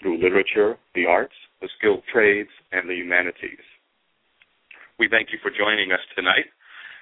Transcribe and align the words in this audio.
through 0.00 0.22
literature, 0.22 0.76
the 0.94 1.06
arts, 1.06 1.34
the 1.60 1.68
skilled 1.78 2.02
trades, 2.12 2.50
and 2.72 2.88
the 2.88 2.94
humanities. 2.94 3.64
We 4.98 5.08
thank 5.08 5.28
you 5.32 5.38
for 5.42 5.50
joining 5.50 5.92
us 5.92 6.00
tonight, 6.14 6.48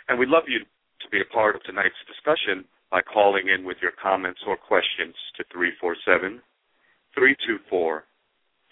and 0.09 0.19
we'd 0.19 0.29
love 0.29 0.45
you 0.48 0.61
to 0.61 1.09
be 1.11 1.21
a 1.21 1.33
part 1.33 1.55
of 1.55 1.62
tonight's 1.62 1.99
discussion 2.07 2.65
by 2.91 3.02
calling 3.02 3.49
in 3.49 3.65
with 3.65 3.79
your 3.83 3.93
comments 4.01 4.41
or 4.47 4.57
questions 4.57 5.15
to 5.37 5.45
347 5.52 6.41
324 7.15 8.05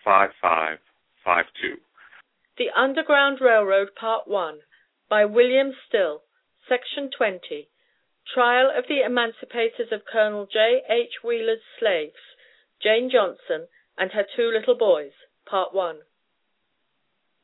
5552. 0.05 1.79
The 2.59 2.71
Underground 2.77 3.39
Railroad, 3.41 3.95
Part 3.99 4.27
1, 4.27 4.59
by 5.09 5.25
William 5.25 5.73
Still, 5.89 6.23
Section 6.69 7.11
20. 7.17 7.69
Trial 8.35 8.71
of 8.71 8.85
the 8.89 9.03
Emancipators 9.03 9.91
of 9.93 10.07
Colonel 10.11 10.47
J. 10.47 10.83
H. 10.89 11.23
Wheeler's 11.25 11.63
Slaves, 11.79 12.23
Jane 12.83 13.11
Johnson 13.11 13.67
and 14.03 14.11
her 14.11 14.27
two 14.35 14.51
little 14.51 14.75
boys. 14.75 15.13
Part 15.47 15.73
1. 15.73 16.01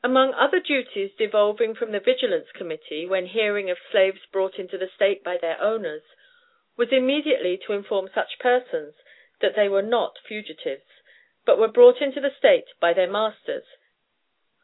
Among 0.02 0.34
other 0.34 0.58
duties 0.58 1.12
devolving 1.16 1.76
from 1.76 1.92
the 1.92 2.00
Vigilance 2.00 2.48
Committee 2.52 3.06
when 3.06 3.26
hearing 3.26 3.70
of 3.70 3.76
slaves 3.92 4.18
brought 4.32 4.58
into 4.58 4.76
the 4.76 4.90
State 4.92 5.22
by 5.22 5.36
their 5.40 5.62
owners, 5.62 6.02
was 6.76 6.88
immediately 6.90 7.60
to 7.64 7.74
inform 7.74 8.08
such 8.12 8.40
persons 8.40 8.94
that 9.40 9.54
they 9.54 9.68
were 9.68 9.82
not 9.86 10.18
fugitives, 10.26 10.82
but 11.46 11.58
were 11.60 11.68
brought 11.70 12.02
into 12.02 12.20
the 12.20 12.34
State 12.36 12.66
by 12.80 12.92
their 12.92 13.08
masters; 13.08 13.66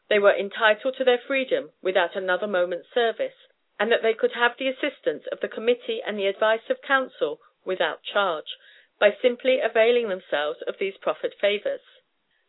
they 0.09 0.19
were 0.19 0.35
entitled 0.35 0.97
to 0.97 1.05
their 1.05 1.21
freedom 1.25 1.71
without 1.81 2.13
another 2.13 2.45
moment's 2.45 2.89
service, 2.93 3.47
and 3.79 3.89
that 3.89 4.01
they 4.03 4.13
could 4.13 4.33
have 4.33 4.57
the 4.59 4.67
assistance 4.67 5.23
of 5.31 5.39
the 5.39 5.47
committee 5.47 6.01
and 6.05 6.19
the 6.19 6.27
advice 6.27 6.69
of 6.69 6.81
counsel 6.81 7.39
without 7.63 8.03
charge 8.03 8.57
by 8.99 9.15
simply 9.21 9.59
availing 9.59 10.09
themselves 10.09 10.59
of 10.67 10.75
these 10.79 10.97
proffered 10.97 11.33
favors. 11.39 11.81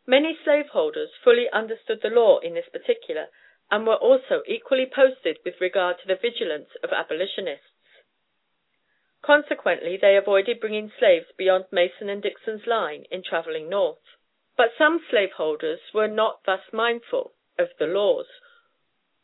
Many 0.07 0.39
slaveholders 0.45 1.11
fully 1.23 1.51
understood 1.53 2.01
the 2.03 2.11
law 2.11 2.39
in 2.39 2.55
this 2.55 2.69
particular, 2.73 3.27
and 3.71 3.87
were 3.87 3.97
also 3.97 4.43
equally 4.47 4.87
posted 4.87 5.39
with 5.45 5.61
regard 5.61 5.97
to 5.99 6.07
the 6.07 6.15
vigilance 6.15 6.71
of 6.85 6.91
abolitionists. 6.93 7.73
Consequently 9.23 9.97
they 10.01 10.17
avoided 10.17 10.61
bringing 10.61 10.93
slaves 10.99 11.27
beyond 11.37 11.65
Mason 11.73 12.09
and 12.09 12.23
Dixon's 12.23 12.67
line 12.67 13.05
in 13.11 13.25
traveling 13.25 13.69
north. 13.69 13.99
But 14.57 14.71
some 14.79 15.05
slaveholders 15.11 15.81
were 15.93 16.07
not 16.07 16.45
thus 16.47 16.63
mindful 16.73 17.33
of 17.59 17.71
the 17.79 17.87
laws, 17.87 18.27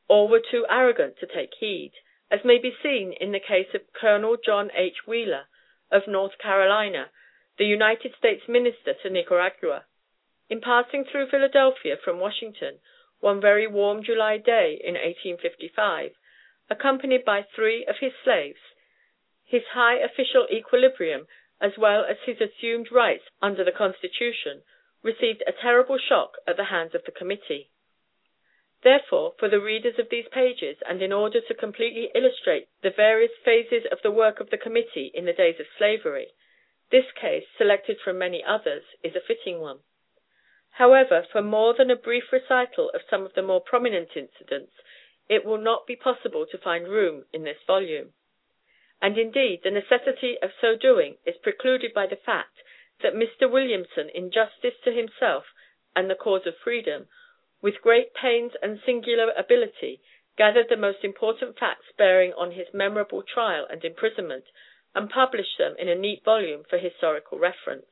or 0.09 0.29
were 0.29 0.41
too 0.41 0.67
arrogant 0.69 1.19
to 1.19 1.27
take 1.27 1.55
heed, 1.55 1.93
as 2.31 2.45
may 2.45 2.59
be 2.59 2.75
seen 2.83 3.13
in 3.13 3.31
the 3.31 3.39
case 3.41 3.73
of 3.75 3.93
Colonel 3.93 4.37
John 4.45 4.71
H. 4.75 5.07
Wheeler, 5.07 5.47
of 5.93 6.09
North 6.09 6.39
Carolina, 6.39 7.11
the 7.59 7.65
United 7.65 8.15
States 8.19 8.43
Minister 8.49 8.95
to 9.03 9.11
Nicaragua. 9.11 9.85
In 10.49 10.61
passing 10.61 11.05
through 11.05 11.29
Philadelphia 11.31 11.97
from 12.03 12.19
Washington, 12.19 12.81
one 13.21 13.41
very 13.41 13.67
warm 13.67 14.03
July 14.03 14.39
day 14.39 14.81
in 14.83 14.95
1855, 14.95 16.13
accompanied 16.71 17.25
by 17.25 17.43
three 17.43 17.87
of 17.87 17.97
his 18.01 18.13
slaves, 18.25 18.59
his 19.45 19.63
high 19.75 19.97
official 19.97 20.47
equilibrium 20.51 21.27
as 21.61 21.73
well 21.79 22.05
as 22.05 22.17
his 22.25 22.41
assumed 22.41 22.91
rights 22.91 23.25
under 23.41 23.63
the 23.63 23.71
Constitution 23.71 24.63
received 25.03 25.43
a 25.47 25.53
terrible 25.53 25.99
shock 25.99 26.33
at 26.47 26.57
the 26.57 26.65
hands 26.65 26.95
of 26.95 27.03
the 27.05 27.13
committee. 27.13 27.71
Therefore, 28.83 29.35
for 29.39 29.49
the 29.49 29.61
readers 29.61 30.01
of 30.01 30.09
these 30.09 30.27
pages, 30.27 30.77
and 30.89 31.01
in 31.03 31.13
order 31.13 31.41
to 31.41 31.55
completely 31.55 32.11
illustrate 32.17 32.67
the 32.83 32.91
various 32.91 33.31
phases 33.45 33.87
of 33.93 34.03
the 34.03 34.11
work 34.11 34.41
of 34.41 34.51
the 34.51 34.59
committee 34.59 35.13
in 35.15 35.25
the 35.25 35.33
days 35.33 35.61
of 35.61 35.69
slavery, 35.79 36.33
this 36.91 37.13
case, 37.13 37.47
selected 37.57 38.01
from 38.01 38.19
many 38.19 38.43
others, 38.43 38.83
is 39.05 39.15
a 39.15 39.21
fitting 39.21 39.61
one. 39.61 39.85
However, 40.71 41.23
for 41.31 41.43
more 41.43 41.75
than 41.75 41.93
a 41.93 41.97
brief 41.97 42.33
recital 42.33 42.91
of 42.91 43.03
some 43.09 43.25
of 43.25 43.35
the 43.35 43.43
more 43.43 43.61
prominent 43.61 44.17
incidents 44.17 44.73
it 45.29 45.45
will 45.45 45.59
not 45.59 45.87
be 45.87 45.95
possible 45.95 46.45
to 46.47 46.59
find 46.59 46.89
room 46.89 47.25
in 47.33 47.45
this 47.45 47.63
volume; 47.65 48.15
and 49.01 49.17
indeed 49.17 49.63
the 49.63 49.71
necessity 49.71 50.39
of 50.43 50.51
so 50.61 50.75
doing 50.75 51.19
is 51.25 51.37
precluded 51.37 51.95
by 51.95 52.09
the 52.09 52.17
fact 52.17 52.59
that 53.01 53.15
Mr. 53.15 53.49
Williamson 53.49 54.09
in 54.09 54.33
justice 54.33 54.75
to 54.83 54.91
himself 54.91 55.47
and 55.95 56.11
the 56.11 56.17
cause 56.17 56.49
of 56.49 56.59
freedom 56.59 57.07
with 57.63 57.81
great 57.81 58.13
pains 58.13 58.53
and 58.61 58.81
singular 58.85 59.31
ability, 59.39 60.01
gathered 60.37 60.67
the 60.69 60.77
most 60.77 61.05
important 61.05 61.57
facts 61.59 61.87
bearing 61.97 62.33
on 62.33 62.51
his 62.51 62.67
memorable 62.75 63.23
trial 63.23 63.67
and 63.71 63.85
imprisonment, 63.85 64.45
and 64.95 65.09
published 65.09 65.57
them 65.59 65.75
in 65.79 65.89
a 65.89 65.95
neat 65.95 66.23
volume 66.25 66.65
for 66.69 66.77
historical 66.77 67.39
reference. 67.39 67.87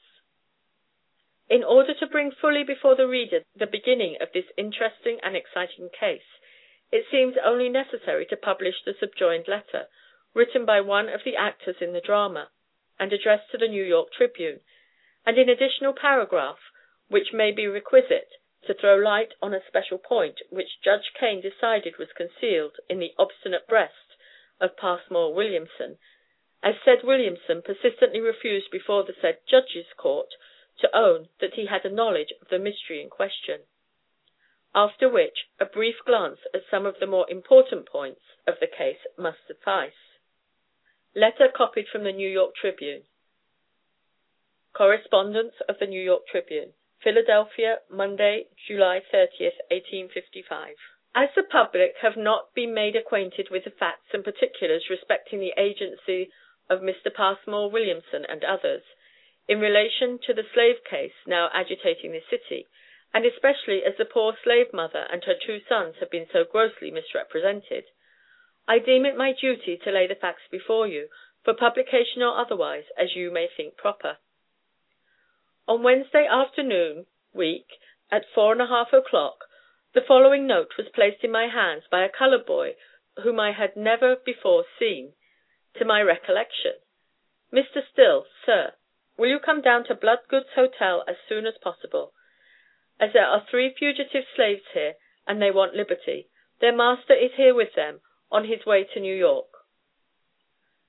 In 1.49 1.63
order 1.63 1.95
to 1.95 2.07
bring 2.07 2.33
fully 2.33 2.65
before 2.65 2.97
the 2.97 3.07
reader 3.07 3.41
the 3.57 3.67
beginning 3.67 4.17
of 4.21 4.29
this 4.35 4.45
interesting 4.57 5.19
and 5.23 5.37
exciting 5.37 5.89
case, 5.99 6.27
it 6.91 7.05
seems 7.11 7.37
only 7.45 7.69
necessary 7.69 8.27
to 8.27 8.37
publish 8.37 8.75
the 8.85 8.95
subjoined 8.99 9.47
letter, 9.47 9.87
written 10.35 10.65
by 10.65 10.81
one 10.81 11.09
of 11.09 11.21
the 11.25 11.37
actors 11.37 11.77
in 11.81 11.93
the 11.93 12.01
drama, 12.01 12.51
and 12.99 13.13
addressed 13.13 13.51
to 13.53 13.59
the 13.59 13.69
New 13.69 13.85
York 13.85 14.09
Tribune, 14.13 14.61
and 15.25 15.39
an 15.39 15.49
additional 15.49 15.93
paragraph, 15.93 16.59
which 17.09 17.33
may 17.33 17.53
be 17.53 17.67
requisite 17.67 18.31
to 18.67 18.75
throw 18.75 18.97
light 18.97 19.35
on 19.41 19.55
a 19.55 19.67
special 19.67 19.99
point 19.99 20.41
which 20.51 20.81
Judge 20.85 21.13
Kane 21.19 21.41
decided 21.41 21.99
was 21.99 22.13
concealed 22.17 22.77
in 22.89 22.99
the 22.99 23.15
obstinate 23.19 23.67
breast 23.67 24.17
of 24.61 24.77
Passmore 24.77 25.35
Williamson, 25.35 25.99
as 26.63 26.75
said 26.85 27.03
Williamson 27.03 27.63
persistently 27.63 28.21
refused 28.21 28.71
before 28.71 29.03
the 29.05 29.15
said 29.21 29.39
Judge's 29.49 29.93
court 29.97 30.29
to 30.81 30.97
own 30.97 31.29
that 31.41 31.55
he 31.55 31.67
had 31.67 31.85
a 31.85 31.91
knowledge 31.95 32.33
of 32.41 32.49
the 32.49 32.59
mystery 32.59 33.03
in 33.03 33.09
question. 33.09 33.61
After 34.75 35.09
which 35.09 35.49
a 35.59 35.65
brief 35.65 35.97
glance 36.05 36.41
at 36.55 36.63
some 36.71 36.87
of 36.87 36.97
the 37.01 37.07
more 37.07 37.29
important 37.31 37.89
points 37.89 38.23
of 38.47 38.55
the 38.61 38.67
case 38.67 39.01
must 39.17 39.39
suffice. 39.47 40.19
Letter 41.15 41.49
copied 41.49 41.89
from 41.89 42.05
the 42.05 42.13
New 42.13 42.29
York 42.29 42.55
Tribune. 42.55 43.03
Correspondence 44.73 45.55
of 45.69 45.79
the 45.81 45.87
New 45.87 46.01
York 46.01 46.27
Tribune. 46.31 46.73
Philadelphia, 47.03 47.79
Monday, 47.91 48.47
July 48.69 49.01
30th, 49.13 49.57
1855. 49.73 50.77
As 51.15 51.31
the 51.35 51.43
public 51.43 51.97
have 52.03 52.17
not 52.17 52.53
been 52.55 52.75
made 52.75 52.95
acquainted 52.95 53.49
with 53.51 53.65
the 53.65 53.71
facts 53.71 54.13
and 54.13 54.23
particulars 54.23 54.91
respecting 54.91 55.41
the 55.41 55.55
agency 55.57 56.31
of 56.69 56.81
Mr. 56.81 57.13
Passmore 57.13 57.71
Williamson 57.71 58.27
and 58.29 58.45
others, 58.45 58.83
in 59.49 59.61
relation 59.61 60.19
to 60.27 60.35
the 60.35 60.45
slave 60.53 60.85
case 60.85 61.15
now 61.27 61.49
agitating 61.55 62.13
the 62.13 62.23
city, 62.29 62.69
and 63.15 63.25
especially 63.25 63.83
as 63.83 63.97
the 63.97 64.05
poor 64.05 64.37
slave 64.45 64.73
mother 64.73 65.07
and 65.11 65.25
her 65.25 65.35
two 65.35 65.61
sons 65.69 65.97
have 66.01 66.11
been 66.11 66.29
so 66.31 66.45
grossly 66.45 66.91
misrepresented, 66.91 67.85
I 68.69 68.79
deem 68.79 69.07
it 69.07 69.17
my 69.17 69.33
duty 69.33 69.79
to 69.79 69.91
lay 69.91 70.07
the 70.07 70.15
facts 70.15 70.47
before 70.51 70.87
you, 70.87 71.09
for 71.45 71.55
publication 71.55 72.23
or 72.23 72.39
otherwise, 72.39 72.85
as 72.97 73.17
you 73.17 73.31
may 73.31 73.49
think 73.49 73.77
proper. 73.77 74.19
On 75.71 75.85
Wednesday 75.85 76.27
afternoon 76.27 77.07
week, 77.33 77.79
at 78.11 78.27
four 78.35 78.51
and 78.51 78.61
a 78.61 78.67
half 78.67 78.93
o'clock, 78.93 79.45
the 79.95 80.01
following 80.01 80.45
note 80.45 80.77
was 80.77 80.89
placed 80.89 81.23
in 81.23 81.31
my 81.31 81.47
hands 81.47 81.85
by 81.89 82.03
a 82.03 82.09
colored 82.09 82.45
boy 82.45 82.75
whom 83.23 83.39
I 83.39 83.53
had 83.53 83.77
never 83.77 84.17
before 84.17 84.65
seen, 84.81 85.15
to 85.75 85.85
my 85.85 86.03
recollection: 86.03 86.75
"Mr. 87.53 87.89
Still, 87.89 88.27
Sir: 88.45 88.75
Will 89.17 89.29
you 89.29 89.39
come 89.39 89.61
down 89.61 89.85
to 89.85 89.95
Bloodgood's 89.95 90.55
Hotel 90.57 91.05
as 91.07 91.19
soon 91.29 91.47
as 91.47 91.57
possible, 91.59 92.15
as 92.99 93.13
there 93.13 93.29
are 93.29 93.47
three 93.49 93.73
fugitive 93.73 94.25
slaves 94.35 94.67
here, 94.73 94.97
and 95.25 95.41
they 95.41 95.53
want 95.53 95.77
liberty. 95.77 96.29
Their 96.59 96.73
master 96.75 97.15
is 97.15 97.35
here 97.35 97.55
with 97.55 97.75
them, 97.75 98.01
on 98.29 98.47
his 98.47 98.67
way 98.67 98.83
to 98.83 98.99
New 98.99 99.15
York." 99.15 99.47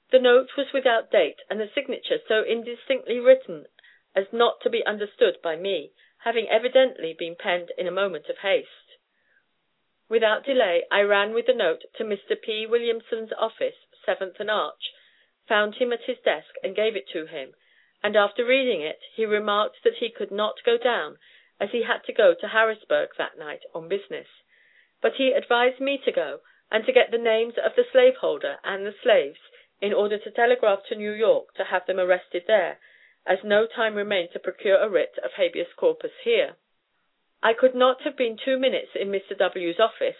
The 0.09 0.17
note 0.17 0.57
was 0.57 0.73
without 0.73 1.11
date, 1.11 1.43
and 1.51 1.59
the 1.59 1.69
signature 1.69 2.17
so 2.27 2.41
indistinctly 2.43 3.19
written 3.19 3.67
as 4.15 4.25
not 4.31 4.59
to 4.61 4.69
be 4.69 4.85
understood 4.85 5.37
by 5.41 5.55
me, 5.55 5.91
having 6.23 6.49
evidently 6.49 7.13
been 7.17 7.35
penned 7.35 7.71
in 7.77 7.87
a 7.87 7.91
moment 7.91 8.27
of 8.29 8.39
haste. 8.39 8.97
Without 10.09 10.43
delay 10.43 10.83
I 10.91 11.01
ran 11.01 11.33
with 11.33 11.45
the 11.45 11.53
note 11.53 11.83
to 11.95 12.03
Mr. 12.03 12.39
P. 12.39 12.65
Williamson's 12.65 13.31
office, 13.37 13.77
Seventh 14.05 14.39
and 14.39 14.51
Arch, 14.51 14.91
found 15.47 15.75
him 15.75 15.93
at 15.93 16.03
his 16.03 16.19
desk, 16.19 16.55
and 16.61 16.75
gave 16.75 16.95
it 16.95 17.07
to 17.13 17.25
him, 17.25 17.53
and 18.03 18.15
after 18.15 18.43
reading 18.43 18.81
it 18.81 18.99
he 19.15 19.25
remarked 19.25 19.83
that 19.83 19.95
he 19.99 20.09
could 20.09 20.31
not 20.31 20.63
go 20.65 20.77
down, 20.77 21.17
as 21.59 21.69
he 21.71 21.83
had 21.83 22.03
to 22.03 22.13
go 22.13 22.33
to 22.33 22.47
Harrisburg 22.49 23.09
that 23.17 23.37
night 23.37 23.61
on 23.73 23.87
business, 23.87 24.27
but 25.01 25.13
he 25.15 25.31
advised 25.31 25.79
me 25.79 25.97
to 26.03 26.11
go 26.11 26.41
and 26.69 26.85
to 26.85 26.91
get 26.91 27.11
the 27.11 27.17
names 27.17 27.53
of 27.57 27.75
the 27.75 27.85
slaveholder 27.91 28.57
and 28.63 28.85
the 28.85 28.95
slaves 29.01 29.39
in 29.79 29.93
order 29.93 30.17
to 30.17 30.31
telegraph 30.31 30.83
to 30.89 30.95
New 30.95 31.11
York 31.11 31.53
to 31.55 31.63
have 31.65 31.85
them 31.85 31.99
arrested 31.99 32.43
there, 32.47 32.79
as 33.25 33.43
no 33.43 33.67
time 33.67 33.95
remained 33.95 34.29
to 34.33 34.39
procure 34.39 34.77
a 34.77 34.89
writ 34.89 35.17
of 35.23 35.31
habeas 35.33 35.73
corpus 35.77 36.11
here. 36.23 36.55
I 37.43 37.53
could 37.53 37.75
not 37.75 38.01
have 38.03 38.17
been 38.17 38.37
two 38.37 38.57
minutes 38.57 38.91
in 38.95 39.09
Mr. 39.09 39.37
W 39.37 39.73
's 39.73 39.79
office 39.79 40.17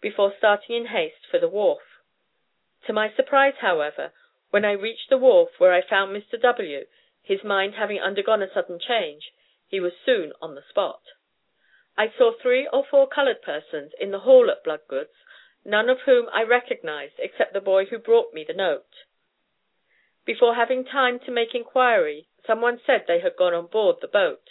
before 0.00 0.34
starting 0.36 0.76
in 0.76 0.86
haste 0.86 1.26
for 1.30 1.38
the 1.38 1.48
wharf. 1.48 1.82
To 2.86 2.92
my 2.92 3.10
surprise, 3.12 3.54
however, 3.58 4.12
when 4.50 4.64
I 4.64 4.72
reached 4.72 5.08
the 5.08 5.18
wharf 5.18 5.58
where 5.58 5.72
I 5.72 5.80
found 5.80 6.14
Mr. 6.14 6.40
W., 6.40 6.86
his 7.22 7.42
mind 7.42 7.74
having 7.74 8.00
undergone 8.00 8.42
a 8.42 8.52
sudden 8.52 8.78
change, 8.78 9.32
he 9.66 9.80
was 9.80 9.96
soon 10.04 10.32
on 10.40 10.54
the 10.54 10.62
spot. 10.62 11.00
I 11.96 12.08
saw 12.08 12.32
three 12.32 12.68
or 12.68 12.84
four 12.84 13.08
colored 13.08 13.40
persons 13.40 13.92
in 14.00 14.10
the 14.10 14.20
hall 14.20 14.50
at 14.50 14.62
Bloodgood's, 14.62 15.16
none 15.64 15.88
of 15.88 16.02
whom 16.02 16.28
I 16.32 16.42
recognized 16.42 17.14
except 17.18 17.52
the 17.52 17.60
boy 17.60 17.86
who 17.86 17.98
brought 17.98 18.34
me 18.34 18.44
the 18.44 18.52
note. 18.52 19.04
Before 20.24 20.54
having 20.54 20.84
time 20.84 21.18
to 21.20 21.30
make 21.30 21.54
inquiry, 21.54 22.28
some 22.46 22.60
one 22.60 22.80
said 22.84 23.04
they 23.06 23.20
had 23.20 23.36
gone 23.36 23.54
on 23.54 23.66
board 23.66 23.96
the 24.00 24.08
boat. 24.08 24.48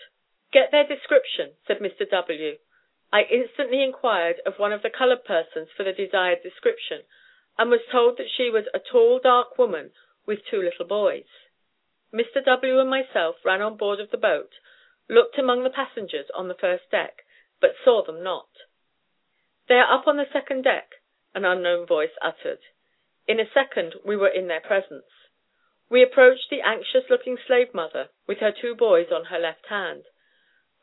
"Get 0.52 0.72
their 0.72 0.88
description," 0.88 1.56
said 1.68 1.80
Mr. 1.80 2.10
W. 2.10 2.58
I 3.12 3.24
instantly 3.24 3.84
inquired 3.84 4.42
of 4.46 4.58
one 4.58 4.72
of 4.72 4.82
the 4.82 4.90
colored 4.90 5.24
persons 5.24 5.70
for 5.72 5.84
the 5.84 5.94
desired 5.94 6.42
description, 6.42 7.04
and 7.58 7.70
was 7.70 7.86
told 7.92 8.18
that 8.18 8.30
she 8.30 8.50
was 8.50 8.68
a 8.74 8.80
tall, 8.80 9.20
dark 9.20 9.58
woman 9.58 9.94
with 10.26 10.46
two 10.46 10.62
little 10.62 10.86
boys. 10.86 11.28
Mr. 12.12 12.44
W. 12.44 12.80
and 12.80 12.90
myself 12.90 13.38
ran 13.46 13.62
on 13.62 13.78
board 13.78 14.00
of 14.00 14.10
the 14.10 14.18
boat, 14.18 14.54
looked 15.08 15.38
among 15.38 15.64
the 15.64 15.70
passengers 15.70 16.30
on 16.32 16.48
the 16.48 16.56
first 16.56 16.90
deck, 16.90 17.24
but 17.60 17.76
saw 17.84 18.02
them 18.02 18.24
not. 18.24 18.50
"They 19.68 19.76
are 19.76 19.94
up 19.94 20.08
on 20.08 20.18
the 20.18 20.30
second 20.32 20.64
deck," 20.64 21.02
an 21.36 21.46
unknown 21.46 21.86
voice 21.86 22.18
uttered. 22.22 22.62
In 23.28 23.40
a 23.40 23.50
second 23.50 23.96
we 24.04 24.16
were 24.16 24.30
in 24.30 24.48
their 24.48 24.62
presence. 24.62 25.06
We 25.90 26.02
approached 26.02 26.50
the 26.50 26.62
anxious 26.62 27.10
looking 27.10 27.38
slave 27.38 27.74
mother 27.74 28.10
with 28.26 28.40
her 28.40 28.54
two 28.54 28.74
boys 28.74 29.12
on 29.12 29.26
her 29.26 29.38
left 29.38 29.66
hand. 29.66 30.06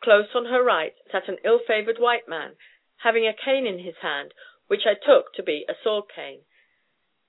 Close 0.02 0.34
on 0.34 0.44
her 0.44 0.62
right 0.62 0.94
sat 1.10 1.26
an 1.26 1.38
ill 1.42 1.58
favored 1.58 1.98
white 1.98 2.28
man, 2.28 2.58
having 2.98 3.26
a 3.26 3.32
cane 3.32 3.66
in 3.66 3.78
his 3.78 3.96
hand, 4.00 4.34
which 4.66 4.84
I 4.84 4.92
took 4.92 5.32
to 5.36 5.42
be 5.42 5.64
a 5.66 5.74
sword 5.74 6.10
cane. 6.10 6.44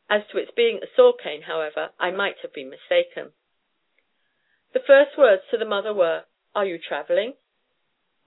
As 0.10 0.28
to 0.28 0.38
its 0.38 0.52
being 0.52 0.84
a 0.84 0.88
sword 0.96 1.20
cane, 1.20 1.44
however, 1.44 1.94
I 1.98 2.12
might 2.12 2.40
have 2.40 2.52
been 2.52 2.70
mistaken. 2.70 3.32
The 4.74 4.82
first 4.82 5.18
words 5.18 5.44
to 5.52 5.58
the 5.58 5.64
mother 5.64 5.94
were, 5.94 6.26
"Are 6.54 6.66
you 6.66 6.78
traveling?" 6.78 7.38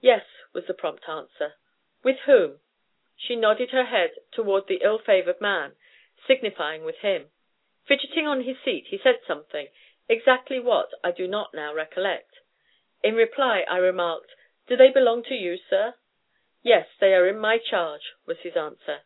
"Yes," 0.01 0.25
was 0.53 0.65
the 0.65 0.73
prompt 0.73 1.07
answer. 1.07 1.53
"With 2.01 2.17
whom?" 2.21 2.61
She 3.15 3.35
nodded 3.35 3.69
her 3.69 3.85
head 3.85 4.15
toward 4.31 4.65
the 4.65 4.81
ill 4.81 4.97
favored 4.97 5.39
man, 5.39 5.75
signifying 6.25 6.83
with 6.83 6.97
him. 6.97 7.29
Fidgeting 7.87 8.25
on 8.25 8.41
his 8.41 8.57
seat, 8.61 8.87
he 8.87 8.97
said 8.97 9.19
something, 9.27 9.67
exactly 10.09 10.59
what 10.59 10.89
I 11.03 11.11
do 11.11 11.27
not 11.27 11.53
now 11.53 11.71
recollect. 11.71 12.39
In 13.03 13.13
reply 13.13 13.63
I 13.69 13.77
remarked, 13.77 14.31
"Do 14.65 14.75
they 14.75 14.89
belong 14.89 15.21
to 15.25 15.35
you, 15.35 15.57
sir?" 15.57 15.93
"Yes, 16.63 16.87
they 16.99 17.13
are 17.13 17.27
in 17.27 17.37
my 17.37 17.59
charge," 17.59 18.13
was 18.25 18.39
his 18.39 18.57
answer. 18.57 19.01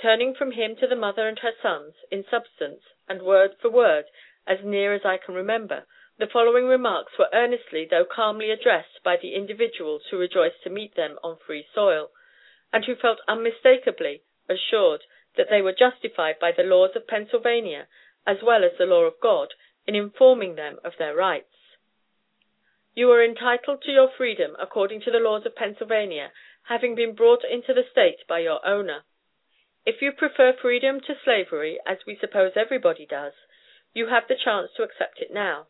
Turning 0.00 0.32
from 0.34 0.52
him 0.52 0.74
to 0.76 0.86
the 0.86 0.96
mother 0.96 1.28
and 1.28 1.38
her 1.40 1.52
sons, 1.60 1.94
in 2.10 2.24
substance, 2.24 2.82
and 3.10 3.20
word 3.20 3.56
for 3.60 3.68
word, 3.68 4.06
as 4.46 4.64
near 4.64 4.94
as 4.94 5.04
I 5.04 5.18
can 5.18 5.34
remember, 5.34 5.86
the 6.16 6.26
following 6.26 6.68
remarks 6.68 7.18
were 7.18 7.28
earnestly 7.34 7.84
though 7.84 8.06
calmly 8.06 8.50
addressed 8.50 9.02
by 9.02 9.18
the 9.18 9.34
individuals 9.34 10.06
who 10.06 10.16
rejoiced 10.16 10.62
to 10.62 10.70
meet 10.70 10.94
them 10.94 11.18
on 11.22 11.36
free 11.36 11.66
soil, 11.74 12.10
and 12.72 12.86
who 12.86 12.96
felt 12.96 13.20
unmistakably 13.28 14.22
assured 14.48 15.04
that 15.36 15.48
they 15.50 15.62
were 15.62 15.72
justified 15.72 16.36
by 16.40 16.52
the 16.52 16.62
laws 16.62 16.90
of 16.94 17.06
Pennsylvania, 17.06 17.88
as 18.26 18.38
well 18.42 18.64
as 18.64 18.72
the 18.78 18.86
law 18.86 19.02
of 19.04 19.20
God, 19.20 19.54
in 19.86 19.94
informing 19.94 20.54
them 20.54 20.78
of 20.84 20.92
their 20.98 21.14
rights. 21.14 21.54
You 22.94 23.10
are 23.10 23.24
entitled 23.24 23.82
to 23.82 23.90
your 23.90 24.10
freedom 24.16 24.54
according 24.60 25.00
to 25.02 25.10
the 25.10 25.18
laws 25.18 25.46
of 25.46 25.56
Pennsylvania, 25.56 26.30
having 26.64 26.94
been 26.94 27.14
brought 27.14 27.42
into 27.44 27.72
the 27.72 27.84
State 27.90 28.18
by 28.28 28.40
your 28.40 28.64
owner. 28.66 29.04
If 29.84 30.02
you 30.02 30.12
prefer 30.12 30.52
freedom 30.52 31.00
to 31.00 31.14
slavery, 31.24 31.78
as 31.86 31.98
we 32.06 32.16
suppose 32.20 32.52
everybody 32.54 33.06
does, 33.06 33.32
you 33.94 34.08
have 34.08 34.28
the 34.28 34.36
chance 34.36 34.70
to 34.76 34.82
accept 34.82 35.20
it 35.20 35.32
now. 35.32 35.66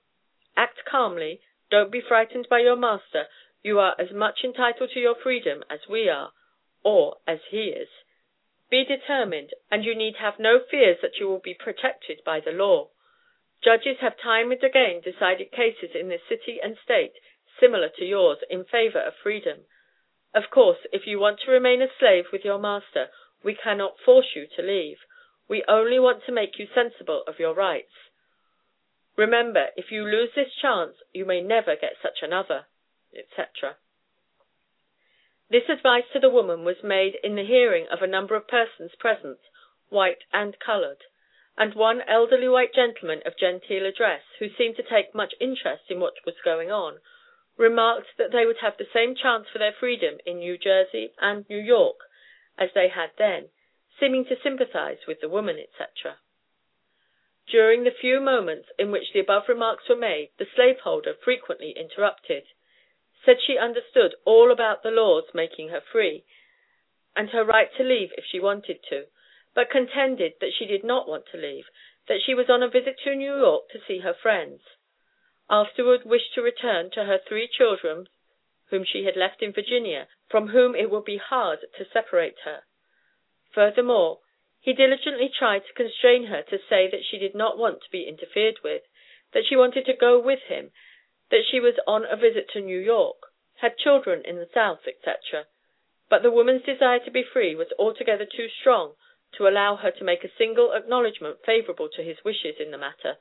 Act 0.56 0.84
calmly, 0.84 1.40
don't 1.70 1.90
be 1.90 2.02
frightened 2.06 2.46
by 2.50 2.58
your 2.58 2.76
master, 2.76 3.26
you 3.62 3.78
are 3.78 3.94
as 3.98 4.12
much 4.12 4.40
entitled 4.44 4.90
to 4.92 5.00
your 5.00 5.14
freedom 5.14 5.62
as 5.70 5.80
we 5.88 6.08
are, 6.08 6.32
or 6.84 7.18
as 7.26 7.38
he 7.50 7.68
is. 7.68 7.88
Be 8.72 8.84
determined, 8.88 9.50
and 9.70 9.84
you 9.84 9.94
need 9.94 10.16
have 10.16 10.38
no 10.38 10.58
fears 10.58 10.96
that 11.02 11.20
you 11.20 11.28
will 11.28 11.40
be 11.44 11.52
protected 11.52 12.22
by 12.24 12.40
the 12.40 12.52
law. 12.52 12.88
Judges 13.62 13.98
have 14.00 14.16
time 14.16 14.50
and 14.50 14.64
again 14.64 15.02
decided 15.04 15.52
cases 15.52 15.90
in 15.94 16.08
this 16.08 16.22
city 16.26 16.58
and 16.58 16.78
State 16.82 17.12
similar 17.60 17.90
to 17.90 18.04
yours 18.06 18.38
in 18.48 18.64
favor 18.64 18.98
of 18.98 19.12
freedom. 19.22 19.66
Of 20.32 20.44
course, 20.50 20.78
if 20.90 21.06
you 21.06 21.20
want 21.20 21.40
to 21.40 21.50
remain 21.50 21.82
a 21.82 21.92
slave 21.98 22.32
with 22.32 22.46
your 22.46 22.58
master, 22.58 23.08
we 23.44 23.54
cannot 23.54 24.00
force 24.02 24.34
you 24.34 24.46
to 24.56 24.62
leave. 24.62 24.96
We 25.50 25.62
only 25.68 25.98
want 25.98 26.24
to 26.24 26.32
make 26.32 26.58
you 26.58 26.66
sensible 26.74 27.24
of 27.28 27.38
your 27.38 27.54
rights. 27.54 27.92
Remember, 29.18 29.66
if 29.76 29.92
you 29.92 30.04
lose 30.04 30.30
this 30.34 30.54
chance, 30.62 30.94
you 31.12 31.26
may 31.26 31.42
never 31.42 31.76
get 31.76 32.00
such 32.00 32.22
another, 32.22 32.64
etc. 33.14 33.76
This 35.52 35.68
advice 35.68 36.08
to 36.14 36.18
the 36.18 36.30
woman 36.30 36.64
was 36.64 36.82
made 36.82 37.16
in 37.22 37.34
the 37.34 37.44
hearing 37.44 37.86
of 37.88 38.00
a 38.00 38.06
number 38.06 38.34
of 38.34 38.48
persons 38.48 38.94
present, 38.94 39.38
white 39.90 40.24
and 40.32 40.58
colored 40.58 41.04
and 41.58 41.74
one 41.74 42.00
elderly 42.08 42.48
white 42.48 42.72
gentleman 42.72 43.20
of 43.26 43.36
genteel 43.36 43.84
address, 43.84 44.22
who 44.38 44.48
seemed 44.48 44.76
to 44.76 44.82
take 44.82 45.14
much 45.14 45.34
interest 45.38 45.90
in 45.90 46.00
what 46.00 46.14
was 46.24 46.40
going 46.42 46.70
on, 46.70 47.02
remarked 47.58 48.16
that 48.16 48.32
they 48.32 48.46
would 48.46 48.60
have 48.62 48.78
the 48.78 48.88
same 48.94 49.14
chance 49.14 49.46
for 49.50 49.58
their 49.58 49.74
freedom 49.74 50.18
in 50.24 50.38
New 50.38 50.56
Jersey 50.56 51.12
and 51.18 51.46
New 51.50 51.60
York 51.60 51.98
as 52.56 52.72
they 52.72 52.88
had 52.88 53.10
then, 53.18 53.50
seeming 54.00 54.24
to 54.24 54.40
sympathize 54.40 55.06
with 55.06 55.20
the 55.20 55.28
woman, 55.28 55.58
etc. 55.58 56.16
During 57.46 57.84
the 57.84 57.90
few 57.90 58.22
moments 58.22 58.70
in 58.78 58.90
which 58.90 59.12
the 59.12 59.20
above 59.20 59.50
remarks 59.50 59.86
were 59.86 59.96
made, 59.96 60.30
the 60.38 60.46
slaveholder 60.56 61.12
frequently 61.12 61.72
interrupted, 61.72 62.44
said 63.24 63.40
she 63.40 63.56
understood 63.56 64.14
all 64.24 64.50
about 64.50 64.82
the 64.82 64.90
laws 64.90 65.32
making 65.32 65.68
her 65.68 65.80
free, 65.80 66.24
and 67.14 67.30
her 67.30 67.44
right 67.44 67.72
to 67.76 67.84
leave 67.84 68.12
if 68.18 68.24
she 68.24 68.40
wanted 68.40 68.82
to 68.82 69.06
but 69.54 69.70
contended 69.70 70.34
that 70.40 70.52
she 70.52 70.64
did 70.66 70.82
not 70.82 71.06
want 71.06 71.24
to 71.26 71.36
leave, 71.36 71.66
that 72.08 72.20
she 72.22 72.34
was 72.34 72.48
on 72.50 72.62
a 72.64 72.68
visit 72.68 72.98
to 72.98 73.14
New 73.14 73.36
York 73.38 73.68
to 73.68 73.80
see 73.86 73.98
her 73.98 74.12
friends; 74.14 74.60
afterward 75.48 76.04
wished 76.04 76.34
to 76.34 76.42
return 76.42 76.90
to 76.90 77.04
her 77.04 77.16
three 77.18 77.46
children 77.46 78.08
whom 78.70 78.82
she 78.82 79.04
had 79.04 79.14
left 79.14 79.40
in 79.40 79.52
Virginia, 79.52 80.08
from 80.28 80.48
whom 80.48 80.74
it 80.74 80.90
would 80.90 81.04
be 81.04 81.18
hard 81.18 81.60
to 81.76 81.84
separate 81.84 82.40
her. 82.40 82.64
Furthermore, 83.52 84.18
he 84.58 84.72
diligently 84.72 85.28
tried 85.28 85.64
to 85.66 85.72
constrain 85.74 86.24
her 86.24 86.42
to 86.42 86.58
say 86.68 86.88
that 86.88 87.04
she 87.04 87.18
did 87.18 87.36
not 87.36 87.56
want 87.56 87.82
to 87.82 87.90
be 87.90 88.08
interfered 88.08 88.58
with, 88.64 88.82
that 89.32 89.44
she 89.46 89.54
wanted 89.54 89.84
to 89.86 89.92
go 89.94 90.18
with 90.18 90.40
him, 90.44 90.72
that 91.32 91.48
she 91.50 91.58
was 91.58 91.74
on 91.86 92.04
a 92.04 92.14
visit 92.14 92.46
to 92.52 92.60
New 92.60 92.78
York, 92.78 93.16
had 93.56 93.78
children 93.78 94.22
in 94.24 94.36
the 94.36 94.48
South, 94.52 94.86
etc. 94.86 95.46
But 96.10 96.22
the 96.22 96.30
woman's 96.30 96.62
desire 96.62 97.00
to 97.00 97.10
be 97.10 97.24
free 97.24 97.56
was 97.56 97.72
altogether 97.78 98.26
too 98.26 98.48
strong 98.60 98.92
to 99.38 99.48
allow 99.48 99.76
her 99.76 99.90
to 99.90 100.04
make 100.04 100.24
a 100.24 100.36
single 100.36 100.72
acknowledgment 100.72 101.38
favorable 101.42 101.88
to 101.96 102.02
his 102.02 102.18
wishes 102.22 102.56
in 102.60 102.70
the 102.70 102.76
matter. 102.76 103.16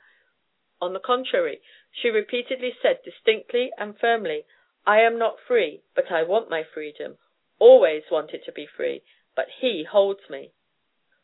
On 0.81 0.91
the 0.91 0.99
contrary, 0.99 1.61
she 1.89 2.09
repeatedly 2.09 2.75
said 2.81 2.99
distinctly 3.05 3.71
and 3.77 3.97
firmly, 3.97 4.43
"I 4.85 4.99
am 4.99 5.17
not 5.17 5.39
free, 5.39 5.81
but 5.95 6.11
I 6.11 6.23
want 6.23 6.49
my 6.49 6.63
freedom 6.63 7.17
always 7.59 8.03
wanted 8.11 8.43
to 8.43 8.51
be 8.51 8.65
free, 8.65 9.03
but 9.35 9.47
he 9.61 9.83
holds 9.83 10.29
me." 10.29 10.51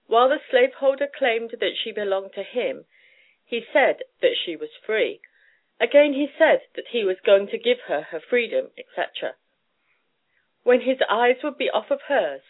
While 0.06 0.30
the 0.30 0.40
slaveholder 0.50 1.08
claimed 1.08 1.52
that 1.60 1.76
she 1.76 1.92
belonged 1.92 2.32
to 2.36 2.44
him, 2.44 2.86
he 3.44 3.66
said 3.74 4.04
that 4.22 4.38
she 4.38 4.56
was 4.56 4.74
free. 4.86 5.20
Again 5.80 6.14
he 6.14 6.32
said 6.38 6.64
that 6.76 6.88
he 6.88 7.04
was 7.04 7.20
going 7.20 7.48
to 7.50 7.58
give 7.58 7.82
her 7.82 8.02
her 8.02 8.20
freedom, 8.20 8.72
etc. 8.78 9.36
When 10.64 10.82
his 10.82 11.00
eyes 11.08 11.44
would 11.44 11.58
be 11.58 11.70
off 11.70 11.92
of 11.92 12.02
hers, 12.04 12.42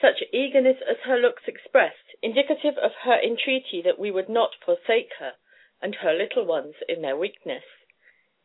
such 0.00 0.22
eagerness 0.32 0.82
as 0.82 0.98
her 1.04 1.16
looks 1.16 1.48
expressed, 1.48 2.14
indicative 2.20 2.76
of 2.76 2.94
her 3.04 3.18
entreaty 3.18 3.80
that 3.80 3.98
we 3.98 4.10
would 4.10 4.28
not 4.28 4.54
forsake 4.62 5.14
her 5.14 5.36
and 5.80 5.94
her 5.96 6.12
little 6.12 6.44
ones 6.44 6.74
in 6.86 7.00
their 7.00 7.16
weakness, 7.16 7.64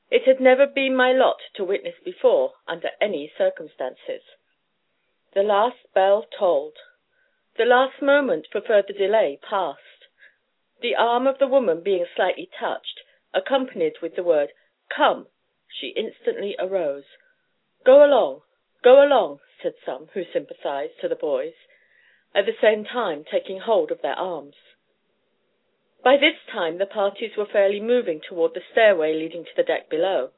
it 0.09 0.23
had 0.23 0.39
never 0.39 0.65
been 0.65 0.95
my 0.95 1.11
lot 1.11 1.41
to 1.55 1.65
witness 1.65 1.99
before 2.03 2.53
under 2.65 2.91
any 3.01 3.31
circumstances. 3.37 4.21
The 5.33 5.43
last 5.43 5.93
bell 5.93 6.25
tolled. 6.37 6.77
The 7.57 7.65
last 7.65 8.01
moment 8.01 8.47
for 8.49 8.61
further 8.61 8.93
delay 8.93 9.37
passed. 9.41 10.07
The 10.81 10.95
arm 10.95 11.27
of 11.27 11.39
the 11.39 11.47
woman 11.47 11.81
being 11.81 12.05
slightly 12.15 12.49
touched, 12.57 13.01
accompanied 13.31 13.99
with 14.01 14.15
the 14.15 14.23
word 14.23 14.51
"Come," 14.89 15.27
she 15.67 15.89
instantly 15.89 16.55
arose. 16.57 17.05
"Go 17.83 18.03
along. 18.03 18.41
Go 18.81 19.05
along, 19.05 19.39
said 19.61 19.75
some, 19.85 20.07
who 20.13 20.23
sympathized, 20.23 20.99
to 21.01 21.07
the 21.07 21.15
boys, 21.15 21.53
at 22.33 22.47
the 22.47 22.57
same 22.59 22.83
time 22.83 23.23
taking 23.23 23.59
hold 23.59 23.91
of 23.91 24.01
their 24.01 24.17
arms. 24.17 24.55
By 26.03 26.17
this 26.17 26.37
time 26.51 26.79
the 26.79 26.87
parties 26.87 27.37
were 27.37 27.45
fairly 27.45 27.79
moving 27.79 28.19
toward 28.19 28.55
the 28.55 28.63
stairway 28.71 29.13
leading 29.13 29.45
to 29.45 29.55
the 29.55 29.61
deck 29.61 29.89
below. 29.89 30.31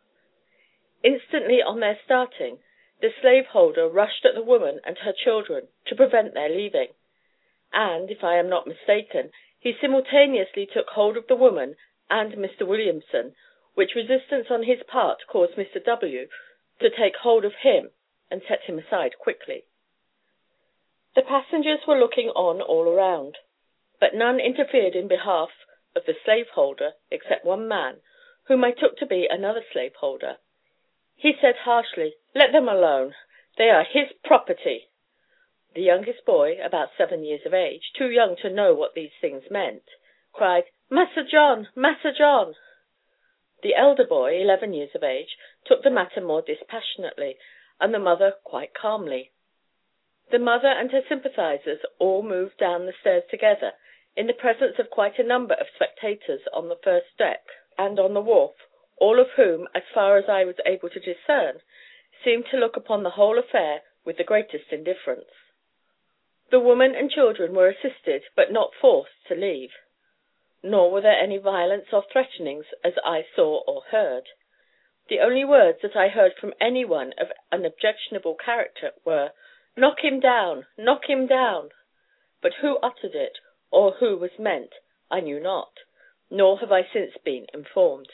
Instantly 1.02 1.62
on 1.62 1.80
their 1.80 1.98
starting, 2.04 2.60
the 3.00 3.14
slave 3.22 3.46
holder 3.46 3.88
rushed 3.88 4.26
at 4.26 4.36
the 4.36 4.44
woman 4.44 4.82
and 4.84 4.98
her 4.98 5.14
children 5.14 5.70
to 5.86 5.96
prevent 5.96 6.34
their 6.34 6.50
leaving; 6.50 6.94
and, 7.72 8.12
if 8.12 8.22
I 8.22 8.36
am 8.36 8.50
not 8.50 8.68
mistaken, 8.68 9.32
he 9.58 9.78
simultaneously 9.80 10.66
took 10.66 10.90
hold 10.90 11.16
of 11.16 11.28
the 11.28 11.38
woman 11.38 11.78
and 12.12 12.34
Mr. 12.34 12.68
Williamson, 12.68 13.34
which 13.74 13.96
resistance 13.96 14.48
on 14.52 14.64
his 14.64 14.84
part 14.84 15.20
caused 15.28 15.54
Mr. 15.54 15.84
W. 15.84 16.28
to 16.80 16.90
take 16.90 17.16
hold 17.16 17.46
of 17.46 17.54
him 17.64 17.92
and 18.30 18.42
set 18.48 18.62
him 18.64 18.78
aside 18.78 19.18
quickly. 19.18 19.64
The 21.16 21.22
passengers 21.22 21.80
were 21.88 21.98
looking 21.98 22.30
on 22.30 22.62
all 22.62 22.84
around, 22.84 23.38
but 24.00 24.14
none 24.14 24.40
interfered 24.40 24.96
in 24.96 25.08
behalf 25.08 25.50
of 25.96 26.06
the 26.06 26.16
slave 26.24 26.48
holder 26.54 26.92
except 27.10 27.46
one 27.46 27.68
man, 27.68 28.02
whom 28.48 28.64
I 28.64 28.72
took 28.72 28.98
to 28.98 29.06
be 29.06 29.28
another 29.30 29.64
slave 29.72 29.96
holder. 29.96 30.38
He 31.16 31.34
said 31.40 31.56
harshly, 31.58 32.16
"Let 32.36 32.52
them 32.52 32.68
alone. 32.68 33.16
They 33.58 33.70
are 33.70 33.84
his 33.84 34.12
property." 34.24 34.90
The 35.74 35.82
youngest 35.82 36.26
boy, 36.26 36.60
about 36.62 36.92
seven 36.98 37.24
years 37.24 37.46
of 37.46 37.54
age, 37.54 37.92
too 37.94 38.10
young 38.10 38.36
to 38.38 38.50
know 38.50 38.74
what 38.74 38.94
these 38.94 39.14
things 39.22 39.50
meant, 39.50 39.84
cried, 40.34 40.66
"Massa 40.94 41.24
John! 41.24 41.70
Massa 41.74 42.12
John!" 42.12 42.54
The 43.64 43.76
elder 43.76 44.04
boy, 44.04 44.42
eleven 44.42 44.74
years 44.74 44.94
of 44.94 45.06
age, 45.06 45.38
took 45.64 45.84
the 45.84 45.90
matter 45.90 46.20
more 46.20 46.42
dispassionately, 46.42 47.40
and 47.80 47.94
the 47.94 47.98
mother 47.98 48.34
quite 48.44 48.74
calmly. 48.74 49.32
The 50.32 50.40
mother 50.40 50.68
and 50.68 50.92
her 50.92 51.02
sympathizers 51.08 51.80
all 51.98 52.24
moved 52.24 52.58
down 52.58 52.86
the 52.88 52.92
stairs 53.00 53.24
together, 53.30 53.72
in 54.18 54.28
the 54.28 54.34
presence 54.34 54.80
of 54.80 54.90
quite 54.90 55.18
a 55.18 55.24
number 55.24 55.54
of 55.54 55.70
spectators 55.74 56.42
on 56.52 56.68
the 56.68 56.76
first 56.76 57.16
deck 57.18 57.46
and 57.78 57.98
on 57.98 58.14
the 58.14 58.20
wharf, 58.20 58.58
all 58.98 59.18
of 59.18 59.30
whom, 59.38 59.70
as 59.74 59.84
far 59.94 60.18
as 60.18 60.28
I 60.28 60.44
was 60.44 60.60
able 60.66 60.90
to 60.90 61.00
discern, 61.00 61.62
seemed 62.22 62.48
to 62.48 62.58
look 62.58 62.76
upon 62.76 63.04
the 63.04 63.12
whole 63.12 63.40
affair 63.40 63.84
with 64.04 64.18
the 64.18 64.26
greatest 64.26 64.74
indifference. 64.74 65.32
The 66.50 66.60
woman 66.60 66.96
and 66.96 67.10
children 67.10 67.56
were 67.56 67.70
assisted, 67.70 68.26
but 68.36 68.52
not 68.52 68.76
forced, 68.76 69.26
to 69.30 69.36
leave 69.36 69.72
nor 70.64 70.92
were 70.92 71.02
there 71.02 71.18
any 71.20 71.40
violence 71.40 71.88
or 71.92 72.04
threatenings 72.04 72.68
as 72.84 72.94
I 73.04 73.26
saw 73.36 73.62
or 73.66 73.82
heard. 73.90 74.30
The 75.08 75.20
only 75.20 75.44
words 75.44 75.80
that 75.82 75.96
I 75.96 76.08
heard 76.10 76.36
from 76.36 76.54
any 76.62 76.86
one 76.86 77.14
of 77.14 77.32
an 77.52 77.66
objectionable 77.66 78.36
character 78.36 78.92
were, 79.04 79.32
"Knock 79.76 80.02
him 80.02 80.20
down! 80.20 80.68
knock 80.78 81.10
him 81.10 81.26
down!" 81.26 81.72
but 82.44 82.54
who 82.62 82.78
uttered 82.78 83.16
it, 83.16 83.40
or 83.72 83.94
who 83.94 84.16
was 84.16 84.38
meant, 84.38 84.76
I 85.10 85.20
knew 85.22 85.40
not, 85.40 85.80
nor 86.30 86.60
have 86.60 86.72
I 86.72 86.84
since 86.84 87.18
been 87.18 87.48
informed. 87.56 88.12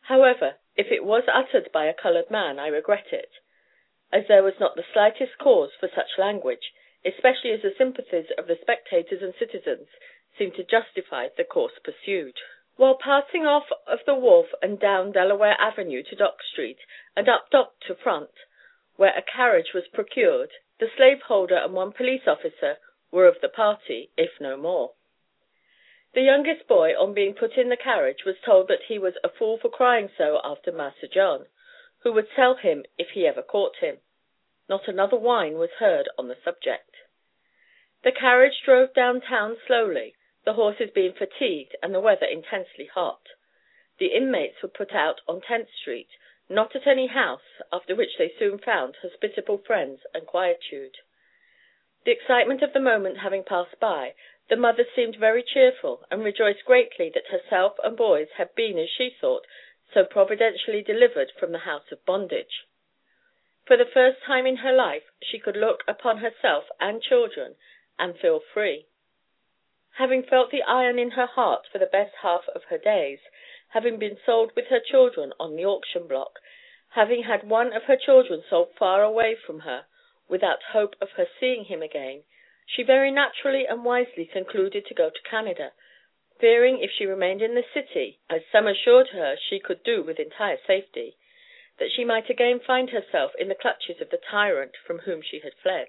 However, 0.00 0.56
if 0.74 0.90
it 0.90 1.04
was 1.04 1.28
uttered 1.28 1.70
by 1.70 1.86
a 1.86 1.94
colored 1.94 2.28
man 2.28 2.58
I 2.58 2.66
regret 2.66 3.12
it, 3.12 3.30
as 4.10 4.26
there 4.26 4.42
was 4.42 4.58
not 4.58 4.74
the 4.74 4.82
slightest 4.92 5.38
cause 5.38 5.70
for 5.78 5.88
such 5.88 6.18
language, 6.18 6.72
especially 7.04 7.52
as 7.52 7.62
the 7.62 7.72
sympathies 7.78 8.32
of 8.36 8.48
the 8.48 8.58
spectators 8.60 9.22
and 9.22 9.32
citizens 9.36 9.86
seemed 10.36 10.54
to 10.54 10.64
justify 10.64 11.28
the 11.36 11.44
course 11.44 11.78
pursued. 11.82 12.36
While 12.76 12.96
passing 12.96 13.46
off 13.46 13.66
of 13.86 14.00
the 14.06 14.14
wharf 14.14 14.46
and 14.62 14.78
down 14.78 15.12
Delaware 15.12 15.56
Avenue 15.60 16.02
to 16.04 16.16
Dock 16.16 16.42
Street, 16.52 16.78
and 17.16 17.28
up 17.28 17.50
Dock 17.50 17.80
to 17.88 17.94
Front, 17.94 18.30
where 18.96 19.16
a 19.16 19.22
carriage 19.22 19.72
was 19.74 19.88
procured, 19.88 20.50
the 20.78 20.88
slave 20.96 21.22
holder 21.22 21.56
and 21.56 21.74
one 21.74 21.92
police 21.92 22.26
officer 22.26 22.78
were 23.10 23.26
of 23.26 23.40
the 23.40 23.48
party, 23.48 24.10
if 24.16 24.40
no 24.40 24.56
more. 24.56 24.92
The 26.14 26.22
youngest 26.22 26.68
boy, 26.68 26.92
on 26.92 27.14
being 27.14 27.34
put 27.34 27.56
in 27.56 27.68
the 27.68 27.76
carriage, 27.76 28.24
was 28.24 28.36
told 28.44 28.68
that 28.68 28.84
he 28.88 28.98
was 28.98 29.14
a 29.24 29.28
fool 29.28 29.58
for 29.58 29.68
crying 29.68 30.10
so 30.16 30.40
after 30.44 30.70
Massa 30.70 31.08
John, 31.08 31.46
who 32.02 32.12
would 32.12 32.28
sell 32.34 32.54
him 32.54 32.84
if 32.96 33.10
he 33.10 33.26
ever 33.26 33.42
caught 33.42 33.76
him. 33.78 33.98
Not 34.68 34.86
another 34.86 35.16
whine 35.16 35.58
was 35.58 35.70
heard 35.78 36.08
on 36.16 36.28
the 36.28 36.36
subject. 36.44 36.94
The 38.04 38.12
carriage 38.12 38.62
drove 38.64 38.94
down 38.94 39.20
town 39.20 39.56
slowly, 39.66 40.14
the 40.48 40.54
horses 40.54 40.88
being 40.94 41.12
fatigued 41.12 41.76
and 41.82 41.94
the 41.94 42.00
weather 42.00 42.24
intensely 42.24 42.88
hot. 42.94 43.20
The 43.98 44.16
inmates 44.16 44.62
were 44.62 44.70
put 44.70 44.94
out 44.94 45.20
on 45.28 45.42
Tenth 45.42 45.68
street, 45.82 46.08
not 46.48 46.74
at 46.74 46.86
any 46.86 47.08
house, 47.08 47.60
after 47.70 47.94
which 47.94 48.16
they 48.16 48.32
soon 48.38 48.56
found 48.56 48.96
hospitable 49.02 49.58
friends 49.58 50.00
and 50.14 50.26
quietude. 50.26 50.96
The 52.06 52.12
excitement 52.12 52.62
of 52.62 52.72
the 52.72 52.80
moment 52.80 53.18
having 53.18 53.44
passed 53.44 53.78
by, 53.78 54.14
the 54.48 54.56
mother 54.56 54.86
seemed 54.96 55.16
very 55.16 55.42
cheerful, 55.42 56.06
and 56.10 56.24
rejoiced 56.24 56.64
greatly 56.64 57.10
that 57.12 57.26
herself 57.26 57.74
and 57.84 57.94
boys 57.94 58.28
had 58.38 58.54
been, 58.54 58.78
as 58.78 58.88
she 58.88 59.10
thought, 59.20 59.44
so 59.92 60.02
providentially 60.02 60.80
delivered 60.80 61.30
from 61.38 61.52
the 61.52 61.68
house 61.68 61.92
of 61.92 62.02
bondage. 62.06 62.64
For 63.66 63.76
the 63.76 63.84
first 63.92 64.22
time 64.26 64.46
in 64.46 64.56
her 64.64 64.72
life 64.72 65.04
she 65.22 65.38
could 65.38 65.58
look 65.58 65.84
upon 65.86 66.24
herself 66.24 66.64
and 66.80 67.02
children 67.02 67.56
and 67.98 68.18
feel 68.18 68.40
free 68.54 68.86
having 69.98 70.22
felt 70.22 70.52
the 70.52 70.62
iron 70.62 70.96
in 70.96 71.10
her 71.10 71.26
heart 71.26 71.66
for 71.72 71.78
the 71.78 71.86
best 71.86 72.14
half 72.22 72.42
of 72.54 72.62
her 72.70 72.78
days, 72.78 73.18
having 73.70 73.98
been 73.98 74.16
sold 74.24 74.52
with 74.54 74.66
her 74.68 74.78
children 74.80 75.32
on 75.40 75.56
the 75.56 75.64
auction 75.64 76.06
block, 76.06 76.38
having 76.90 77.24
had 77.24 77.42
one 77.42 77.72
of 77.72 77.82
her 77.82 77.96
children 77.96 78.42
sold 78.48 78.68
far 78.78 79.02
away 79.02 79.34
from 79.34 79.60
her, 79.60 79.84
without 80.28 80.62
hope 80.72 80.94
of 81.00 81.10
her 81.16 81.26
seeing 81.40 81.64
him 81.64 81.82
again, 81.82 82.22
she 82.64 82.84
very 82.84 83.10
naturally 83.10 83.66
and 83.66 83.84
wisely 83.84 84.24
concluded 84.24 84.86
to 84.86 84.94
go 84.94 85.10
to 85.10 85.28
Canada, 85.28 85.72
fearing 86.38 86.78
if 86.80 86.92
she 86.92 87.04
remained 87.04 87.42
in 87.42 87.56
the 87.56 87.64
city, 87.74 88.20
as 88.30 88.42
some 88.52 88.68
assured 88.68 89.08
her 89.08 89.36
she 89.36 89.58
could 89.58 89.82
do 89.82 90.04
with 90.04 90.20
entire 90.20 90.58
safety, 90.64 91.16
that 91.80 91.90
she 91.90 92.04
might 92.04 92.30
again 92.30 92.60
find 92.60 92.90
herself 92.90 93.32
in 93.36 93.48
the 93.48 93.54
clutches 93.54 94.00
of 94.00 94.10
the 94.10 94.20
tyrant 94.30 94.76
from 94.86 95.00
whom 95.00 95.20
she 95.22 95.40
had 95.40 95.54
fled. 95.60 95.88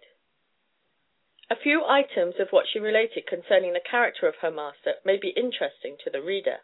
A 1.52 1.56
few 1.56 1.84
items 1.84 2.40
of 2.40 2.52
what 2.52 2.68
she 2.68 2.78
related 2.78 3.26
concerning 3.26 3.74
the 3.74 3.80
character 3.80 4.28
of 4.28 4.36
her 4.36 4.52
master 4.52 4.98
may 5.04 5.18
be 5.18 5.30
interesting 5.30 5.98
to 6.04 6.12
the 6.12 6.22
reader. 6.22 6.60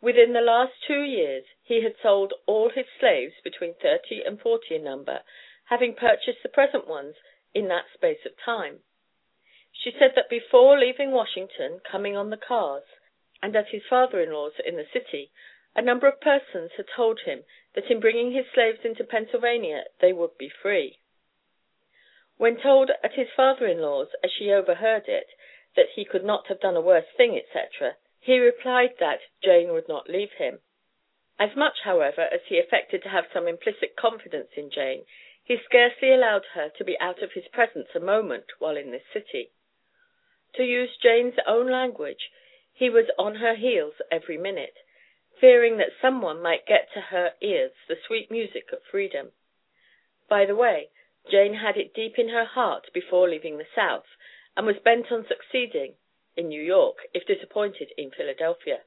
Within 0.00 0.32
the 0.32 0.40
last 0.40 0.74
two 0.86 1.02
years 1.02 1.44
he 1.64 1.82
had 1.82 1.96
sold 2.00 2.32
all 2.46 2.68
his 2.68 2.86
slaves, 3.00 3.34
between 3.42 3.74
thirty 3.74 4.22
and 4.22 4.40
forty 4.40 4.76
in 4.76 4.84
number, 4.84 5.24
having 5.64 5.96
purchased 5.96 6.44
the 6.44 6.48
present 6.48 6.86
ones 6.86 7.16
in 7.54 7.66
that 7.66 7.86
space 7.92 8.24
of 8.24 8.38
time. 8.38 8.84
She 9.72 9.90
said 9.90 10.14
that 10.14 10.28
before 10.30 10.78
leaving 10.78 11.10
Washington, 11.10 11.80
coming 11.80 12.16
on 12.16 12.30
the 12.30 12.36
cars, 12.36 12.84
and 13.42 13.56
at 13.56 13.70
his 13.70 13.82
father 13.90 14.20
in 14.20 14.32
law's 14.32 14.60
in 14.64 14.76
the 14.76 14.86
city, 14.92 15.32
a 15.74 15.82
number 15.82 16.06
of 16.06 16.20
persons 16.20 16.70
had 16.76 16.86
told 16.86 17.22
him 17.22 17.44
that 17.74 17.90
in 17.90 17.98
bringing 17.98 18.30
his 18.30 18.46
slaves 18.54 18.84
into 18.84 19.02
Pennsylvania 19.02 19.86
they 20.00 20.12
would 20.12 20.38
be 20.38 20.48
free. 20.48 21.00
When 22.36 22.56
told 22.60 22.90
at 22.90 23.12
his 23.12 23.30
father 23.30 23.66
in 23.66 23.80
law's, 23.80 24.08
as 24.24 24.32
she 24.32 24.50
overheard 24.50 25.08
it, 25.08 25.28
that 25.76 25.90
he 25.90 26.04
could 26.04 26.24
not 26.24 26.48
have 26.48 26.58
done 26.58 26.76
a 26.76 26.80
worse 26.80 27.08
thing, 27.16 27.38
etc., 27.38 27.96
he 28.18 28.40
replied 28.40 28.98
that 28.98 29.20
Jane 29.40 29.72
would 29.72 29.86
not 29.86 30.08
leave 30.08 30.32
him. 30.32 30.60
As 31.38 31.54
much, 31.54 31.80
however, 31.84 32.22
as 32.22 32.40
he 32.46 32.58
affected 32.58 33.02
to 33.02 33.08
have 33.08 33.30
some 33.32 33.46
implicit 33.46 33.94
confidence 33.94 34.50
in 34.56 34.70
Jane, 34.70 35.06
he 35.44 35.58
scarcely 35.58 36.10
allowed 36.10 36.44
her 36.54 36.70
to 36.70 36.84
be 36.84 36.98
out 36.98 37.22
of 37.22 37.32
his 37.32 37.46
presence 37.48 37.88
a 37.94 38.00
moment 38.00 38.46
while 38.58 38.76
in 38.76 38.90
this 38.90 39.06
city. 39.12 39.52
To 40.54 40.64
use 40.64 40.96
Jane's 40.96 41.38
own 41.46 41.70
language, 41.70 42.30
he 42.72 42.90
was 42.90 43.10
on 43.16 43.36
her 43.36 43.54
heels 43.54 43.94
every 44.10 44.38
minute, 44.38 44.78
fearing 45.38 45.76
that 45.76 45.92
some 46.00 46.20
one 46.20 46.42
might 46.42 46.66
get 46.66 46.90
to 46.94 47.00
her 47.00 47.34
ears 47.40 47.72
the 47.86 47.96
sweet 48.06 48.30
music 48.30 48.72
of 48.72 48.82
freedom. 48.90 49.32
By 50.28 50.46
the 50.46 50.56
way, 50.56 50.90
Jane 51.30 51.54
had 51.54 51.76
it 51.76 51.94
deep 51.94 52.18
in 52.18 52.28
her 52.28 52.44
heart 52.44 52.92
before 52.92 53.28
leaving 53.28 53.56
the 53.56 53.66
South, 53.74 54.06
and 54.56 54.66
was 54.66 54.78
bent 54.78 55.10
on 55.10 55.26
succeeding 55.26 55.96
in 56.36 56.48
New 56.48 56.62
York, 56.62 57.08
if 57.14 57.26
disappointed 57.26 57.92
in 57.96 58.10
Philadelphia. 58.10 58.82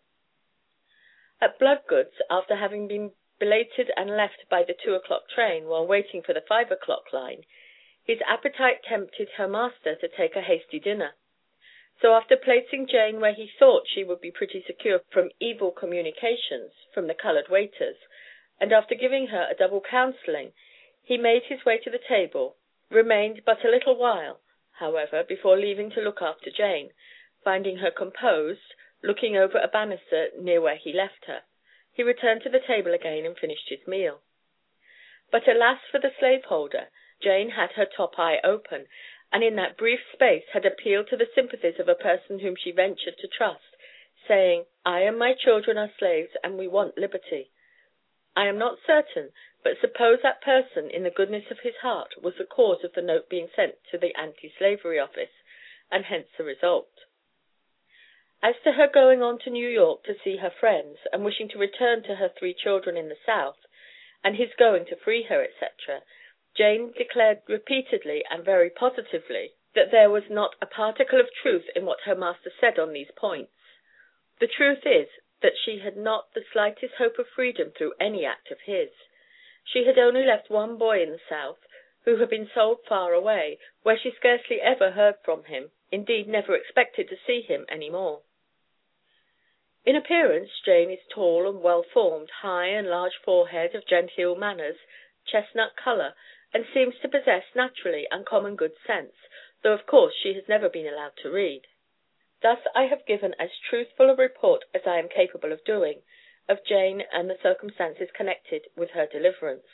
At 1.41 1.57
Bloodgood's, 1.57 2.21
after 2.29 2.55
having 2.55 2.87
been 2.87 3.13
belated 3.39 3.91
and 3.95 4.15
left 4.15 4.47
by 4.49 4.63
the 4.63 4.73
two 4.73 4.93
o'clock 4.93 5.29
train 5.29 5.65
while 5.65 5.85
waiting 5.85 6.21
for 6.21 6.33
the 6.33 6.41
five 6.41 6.71
o'clock 6.71 7.11
line, 7.11 7.43
his 8.03 8.21
appetite 8.25 8.83
tempted 8.83 9.29
her 9.37 9.47
master 9.47 9.95
to 9.95 10.07
take 10.07 10.35
a 10.35 10.41
hasty 10.41 10.79
dinner. 10.79 11.15
So 12.01 12.13
after 12.13 12.37
placing 12.37 12.87
Jane 12.87 13.19
where 13.19 13.33
he 13.33 13.49
thought 13.57 13.87
she 13.87 14.03
would 14.03 14.21
be 14.21 14.31
pretty 14.31 14.63
secure 14.65 15.01
from 15.09 15.31
evil 15.39 15.71
communications 15.71 16.71
from 16.93 17.07
the 17.07 17.15
colored 17.15 17.49
waiters, 17.49 17.97
and 18.59 18.71
after 18.71 18.95
giving 18.95 19.27
her 19.27 19.47
a 19.49 19.55
double 19.55 19.81
counseling 19.81 20.53
he 21.07 21.17
made 21.17 21.43
his 21.43 21.63
way 21.63 21.77
to 21.77 21.89
the 21.89 22.03
table, 22.09 22.57
remained 22.89 23.41
but 23.45 23.63
a 23.63 23.69
little 23.69 23.95
while, 23.95 24.41
however, 24.73 25.23
before 25.23 25.57
leaving 25.57 25.89
to 25.89 26.01
look 26.01 26.21
after 26.21 26.51
Jane, 26.51 26.91
finding 27.45 27.77
her 27.77 27.89
composed, 27.89 28.73
looking 29.01 29.37
over 29.37 29.57
a 29.57 29.69
banister 29.69 30.27
near 30.37 30.59
where 30.59 30.75
he 30.75 30.91
left 30.91 31.23
her, 31.23 31.43
he 31.93 32.03
returned 32.03 32.41
to 32.43 32.49
the 32.49 32.59
table 32.59 32.93
again 32.93 33.25
and 33.25 33.37
finished 33.37 33.69
his 33.69 33.87
meal. 33.87 34.21
But 35.31 35.47
alas 35.47 35.79
for 35.89 35.97
the 35.99 36.11
slaveholder! 36.19 36.89
Jane 37.21 37.51
had 37.51 37.71
her 37.71 37.85
top 37.85 38.19
eye 38.19 38.41
open, 38.43 38.87
and 39.31 39.45
in 39.45 39.55
that 39.55 39.77
brief 39.77 40.01
space 40.11 40.43
had 40.51 40.65
appealed 40.65 41.07
to 41.07 41.15
the 41.15 41.29
sympathies 41.33 41.79
of 41.79 41.87
a 41.87 41.95
person 41.95 42.39
whom 42.39 42.57
she 42.57 42.71
ventured 42.71 43.17
to 43.19 43.29
trust, 43.29 43.77
saying: 44.27 44.65
"I 44.85 45.03
and 45.03 45.17
my 45.17 45.33
children 45.33 45.77
are 45.77 45.93
slaves, 45.97 46.35
and 46.43 46.57
we 46.57 46.67
want 46.67 46.97
liberty." 46.97 47.51
I 48.35 48.47
am 48.47 48.57
not 48.57 48.79
certain, 48.85 49.31
but 49.67 49.81
suppose 49.81 50.19
that 50.23 50.39
person 50.39 50.89
in 50.89 51.03
the 51.03 51.09
goodness 51.11 51.51
of 51.51 51.59
his 51.59 51.75
heart 51.81 52.23
was 52.23 52.35
the 52.37 52.45
cause 52.45 52.85
of 52.85 52.93
the 52.93 53.01
note 53.01 53.27
being 53.27 53.49
sent 53.53 53.75
to 53.91 53.97
the 53.97 54.15
Anti 54.15 54.49
slavery 54.57 54.97
office, 54.97 55.43
and 55.91 56.05
hence 56.05 56.29
the 56.37 56.45
result. 56.45 56.87
As 58.41 58.55
to 58.63 58.71
her 58.71 58.87
going 58.87 59.21
on 59.21 59.39
to 59.39 59.49
New 59.49 59.67
York 59.67 60.05
to 60.05 60.15
see 60.23 60.37
her 60.37 60.53
friends, 60.57 60.99
and 61.11 61.25
wishing 61.25 61.49
to 61.49 61.57
return 61.57 62.01
to 62.03 62.15
her 62.15 62.29
three 62.29 62.53
children 62.53 62.95
in 62.95 63.09
the 63.09 63.17
South, 63.25 63.57
and 64.23 64.37
his 64.37 64.55
going 64.57 64.85
to 64.85 64.95
free 64.95 65.23
her, 65.23 65.43
etc., 65.43 66.01
Jane 66.55 66.93
declared 66.93 67.41
repeatedly 67.49 68.23
and 68.29 68.45
very 68.45 68.69
positively 68.69 69.51
that 69.75 69.91
there 69.91 70.09
was 70.09 70.29
not 70.29 70.55
a 70.61 70.65
particle 70.65 71.19
of 71.19 71.27
truth 71.33 71.65
in 71.75 71.85
what 71.85 72.03
her 72.05 72.15
master 72.15 72.53
said 72.57 72.79
on 72.79 72.93
these 72.93 73.11
points. 73.17 73.51
The 74.39 74.47
truth 74.47 74.85
is 74.85 75.09
that 75.41 75.57
she 75.57 75.79
had 75.79 75.97
not 75.97 76.33
the 76.33 76.45
slightest 76.53 76.93
hope 76.93 77.19
of 77.19 77.27
freedom 77.27 77.73
through 77.77 77.95
any 77.99 78.23
act 78.23 78.49
of 78.49 78.61
his. 78.61 78.91
She 79.69 79.83
had 79.83 79.99
only 79.99 80.23
left 80.23 80.49
one 80.49 80.77
boy 80.77 81.01
in 81.03 81.11
the 81.11 81.19
South, 81.27 81.59
who 82.05 82.15
had 82.15 82.29
been 82.29 82.49
sold 82.53 82.85
far 82.85 83.11
away, 83.13 83.59
where 83.83 83.97
she 83.97 84.11
scarcely 84.11 84.61
ever 84.61 84.91
heard 84.91 85.17
from 85.25 85.43
him, 85.43 85.71
indeed 85.91 86.25
never 86.25 86.55
expected 86.55 87.09
to 87.09 87.17
see 87.17 87.41
him 87.41 87.65
any 87.67 87.89
more. 87.89 88.21
In 89.85 89.97
appearance 89.97 90.57
Jane 90.63 90.89
is 90.89 91.05
tall 91.09 91.49
and 91.49 91.61
well 91.61 91.83
formed, 91.83 92.29
high 92.29 92.67
and 92.67 92.89
large 92.89 93.17
forehead, 93.17 93.75
of 93.75 93.85
genteel 93.85 94.35
manners, 94.35 94.77
chestnut 95.25 95.75
color, 95.75 96.15
and 96.53 96.65
seems 96.73 96.97
to 96.99 97.09
possess 97.09 97.43
naturally 97.53 98.07
uncommon 98.09 98.55
good 98.55 98.77
sense, 98.85 99.15
though 99.63 99.73
of 99.73 99.85
course 99.85 100.15
she 100.15 100.33
has 100.33 100.47
never 100.47 100.69
been 100.69 100.87
allowed 100.87 101.17
to 101.17 101.29
read. 101.29 101.67
Thus 102.41 102.59
I 102.73 102.83
have 102.85 103.05
given 103.05 103.35
as 103.37 103.51
truthful 103.69 104.09
a 104.09 104.15
report 104.15 104.63
as 104.73 104.87
I 104.87 104.97
am 104.97 105.09
capable 105.09 105.51
of 105.51 105.65
doing, 105.65 106.03
of 106.49 106.63
Jane 106.67 107.03
and 107.11 107.29
the 107.29 107.37
circumstances 107.41 108.09
connected 108.15 108.67
with 108.75 108.91
her 108.91 109.05
deliverance. 109.05 109.67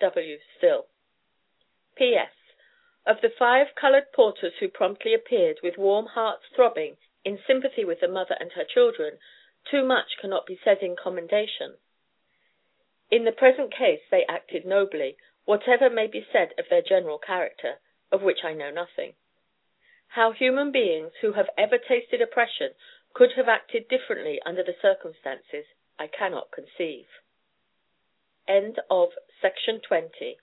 W. 0.00 0.38
Still. 0.58 0.86
P.S. 1.96 2.32
Of 3.06 3.20
the 3.22 3.30
five 3.38 3.68
colored 3.80 4.12
porters 4.12 4.52
who 4.60 4.68
promptly 4.68 5.14
appeared, 5.14 5.58
with 5.62 5.78
warm 5.78 6.06
hearts 6.06 6.44
throbbing, 6.54 6.96
in 7.24 7.38
sympathy 7.46 7.84
with 7.84 8.00
the 8.00 8.08
mother 8.08 8.36
and 8.38 8.52
her 8.52 8.64
children, 8.64 9.18
too 9.70 9.84
much 9.84 10.16
cannot 10.20 10.46
be 10.46 10.58
said 10.62 10.78
in 10.82 10.96
commendation. 10.96 11.78
In 13.10 13.24
the 13.24 13.32
present 13.32 13.72
case 13.72 14.02
they 14.10 14.24
acted 14.28 14.64
nobly, 14.64 15.16
whatever 15.44 15.88
may 15.88 16.06
be 16.06 16.26
said 16.32 16.52
of 16.58 16.68
their 16.68 16.82
general 16.82 17.18
character, 17.18 17.80
of 18.12 18.22
which 18.22 18.44
I 18.44 18.52
know 18.52 18.70
nothing. 18.70 19.14
How 20.08 20.32
human 20.32 20.70
beings 20.70 21.12
who 21.20 21.32
have 21.32 21.50
ever 21.56 21.78
tasted 21.78 22.20
oppression 22.20 22.74
could 23.16 23.32
have 23.34 23.48
acted 23.48 23.88
differently 23.88 24.38
under 24.44 24.62
the 24.62 24.76
circumstances, 24.82 25.64
I 25.98 26.06
cannot 26.06 26.52
conceive. 26.52 27.06
End 28.46 28.78
of 28.90 29.08
Section 29.40 29.80
20. 29.88 30.36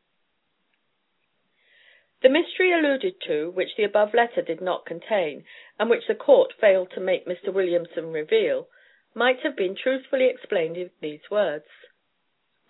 The 2.23 2.29
mystery 2.29 2.73
alluded 2.73 3.21
to, 3.27 3.51
which 3.51 3.75
the 3.77 3.83
above 3.83 4.15
letter 4.15 4.41
did 4.41 4.59
not 4.59 4.87
contain, 4.87 5.45
and 5.77 5.87
which 5.87 6.07
the 6.07 6.15
court 6.15 6.51
failed 6.59 6.89
to 6.95 6.99
make 6.99 7.27
Mr. 7.27 7.53
Williamson 7.53 8.11
reveal, 8.11 8.67
might 9.13 9.41
have 9.43 9.55
been 9.55 9.75
truthfully 9.75 10.25
explained 10.25 10.75
in 10.75 10.89
these 10.99 11.29
words: 11.29 11.69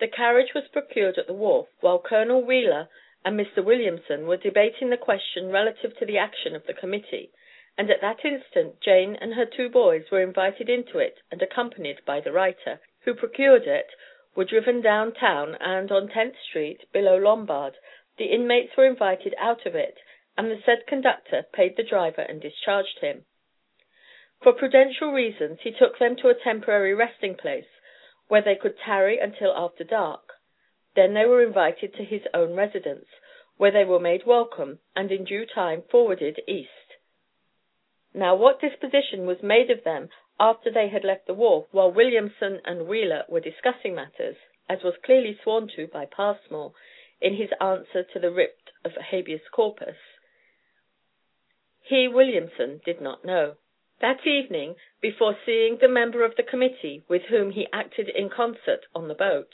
The 0.00 0.08
carriage 0.08 0.52
was 0.54 0.68
procured 0.70 1.16
at 1.16 1.28
the 1.28 1.32
wharf 1.32 1.68
while 1.80 1.98
Colonel 1.98 2.44
Wheeler 2.44 2.90
and 3.24 3.40
Mr. 3.40 3.64
Williamson 3.64 4.26
were 4.26 4.36
debating 4.36 4.90
the 4.90 4.98
question 4.98 5.50
relative 5.50 5.96
to 5.96 6.04
the 6.04 6.18
action 6.18 6.54
of 6.54 6.66
the 6.66 6.74
committee, 6.74 7.30
and 7.76 7.90
at 7.90 8.00
that 8.00 8.24
instant 8.24 8.80
Jane 8.80 9.16
and 9.20 9.34
her 9.34 9.44
two 9.46 9.68
boys 9.68 10.04
were 10.10 10.22
invited 10.22 10.68
into 10.68 10.98
it 10.98 11.18
and 11.30 11.42
accompanied 11.42 12.04
by 12.06 12.20
the 12.20 12.30
writer, 12.30 12.80
who 13.00 13.14
procured 13.14 13.66
it, 13.66 13.88
were 14.36 14.44
driven 14.44 14.80
down 14.80 15.12
town, 15.12 15.56
and 15.58 15.90
on 15.90 16.08
Tenth 16.08 16.36
street, 16.48 16.84
below 16.92 17.16
Lombard 17.16 17.76
the 18.16 18.26
inmates 18.26 18.76
were 18.76 18.86
invited 18.86 19.34
out 19.38 19.66
of 19.66 19.74
it, 19.74 19.98
and 20.36 20.50
the 20.50 20.62
said 20.64 20.86
conductor 20.86 21.46
paid 21.52 21.76
the 21.76 21.82
driver 21.82 22.22
and 22.22 22.40
discharged 22.40 23.00
him. 23.00 23.24
For 24.40 24.52
prudential 24.52 25.10
reasons 25.10 25.58
he 25.62 25.72
took 25.72 25.98
them 25.98 26.14
to 26.16 26.28
a 26.28 26.34
temporary 26.34 26.94
resting 26.94 27.34
place, 27.34 27.66
where 28.28 28.42
they 28.42 28.54
could 28.54 28.78
tarry 28.78 29.18
until 29.18 29.52
after 29.52 29.82
dark; 29.82 30.34
then 30.94 31.12
they 31.14 31.26
were 31.26 31.42
invited 31.42 31.92
to 31.94 32.04
his 32.04 32.22
own 32.32 32.54
residence, 32.54 33.08
where 33.56 33.72
they 33.72 33.84
were 33.84 33.98
made 33.98 34.26
welcome, 34.26 34.78
and 34.94 35.10
in 35.10 35.24
due 35.24 35.44
time 35.44 35.82
forwarded 35.90 36.40
East. 36.46 36.70
Now 38.16 38.36
what 38.36 38.60
disposition 38.60 39.26
was 39.26 39.42
made 39.42 39.72
of 39.72 39.82
them 39.82 40.08
after 40.38 40.70
they 40.70 40.86
had 40.86 41.02
left 41.02 41.26
the 41.26 41.34
wharf, 41.34 41.66
while 41.72 41.90
Williamson 41.90 42.60
and 42.64 42.86
Wheeler 42.86 43.24
were 43.28 43.40
discussing 43.40 43.94
matters, 43.96 44.36
as 44.68 44.84
was 44.84 44.96
clearly 44.98 45.36
sworn 45.42 45.66
to 45.74 45.88
by 45.88 46.06
Passmore 46.06 46.74
in 47.20 47.34
his 47.34 47.50
answer 47.60 48.04
to 48.04 48.20
the 48.20 48.30
writ 48.30 48.70
of 48.84 48.92
habeas 48.92 49.48
corpus, 49.50 49.96
he, 51.82 52.06
Williamson, 52.06 52.80
did 52.84 53.00
not 53.00 53.24
know. 53.24 53.56
That 54.00 54.24
evening, 54.26 54.76
before 55.00 55.36
seeing 55.44 55.78
the 55.78 55.88
member 55.88 56.24
of 56.24 56.36
the 56.36 56.42
committee 56.44 57.02
with 57.08 57.22
whom 57.24 57.50
he 57.50 57.66
acted 57.72 58.08
in 58.08 58.30
concert 58.30 58.86
on 58.94 59.08
the 59.08 59.14
boat, 59.14 59.52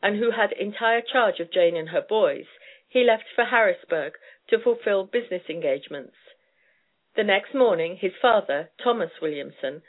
and 0.00 0.16
who 0.16 0.30
had 0.30 0.52
entire 0.52 1.02
charge 1.02 1.40
of 1.40 1.50
Jane 1.50 1.76
and 1.76 1.88
her 1.88 2.00
boys, 2.00 2.46
he 2.88 3.02
left 3.02 3.24
for 3.34 3.44
Harrisburg 3.46 4.16
to 4.48 4.60
fulfill 4.60 5.04
business 5.04 5.50
engagements. 5.50 6.14
The 7.16 7.24
next 7.24 7.54
morning 7.54 7.96
his 7.96 8.14
father, 8.20 8.68
Thomas 8.76 9.22
Williamson, 9.22 9.82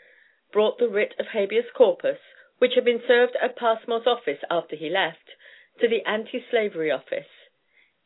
brought 0.54 0.78
the 0.78 0.88
writ 0.88 1.14
of 1.20 1.28
habeas 1.28 1.70
corpus, 1.74 2.20
which 2.60 2.76
had 2.76 2.86
been 2.86 3.04
served 3.06 3.36
at 3.42 3.58
Passmore's 3.58 4.08
office 4.08 4.40
after 4.50 4.78
he 4.78 4.90
left 4.90 5.36
to 5.82 5.90
the 5.90 6.06
Anti 6.06 6.40
slavery 6.50 6.90
office. 6.90 7.28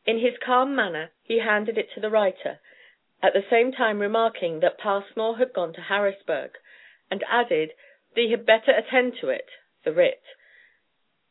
In 0.04 0.18
his 0.18 0.36
calm 0.38 0.74
manner 0.74 1.12
he 1.22 1.38
handed 1.38 1.78
it 1.78 1.92
to 1.92 2.00
the 2.00 2.10
writer, 2.10 2.58
at 3.22 3.32
the 3.32 3.44
same 3.48 3.70
time 3.70 4.00
remarking 4.00 4.58
that 4.58 4.76
Passmore 4.76 5.36
had 5.38 5.52
gone 5.52 5.72
to 5.74 5.82
Harrisburg, 5.82 6.58
and 7.08 7.22
added 7.28 7.74
"thee 8.16 8.32
had 8.32 8.44
better 8.44 8.72
attend 8.72 9.18
to 9.20 9.28
it 9.28 9.50
(the 9.84 9.92
writ). 9.92 10.24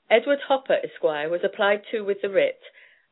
Edward 0.10 0.40
Hopper, 0.48 0.80
Esq., 0.82 1.04
was 1.04 1.44
applied 1.44 1.84
to 1.88 2.06
with 2.06 2.22
the 2.22 2.30
writ, 2.30 2.62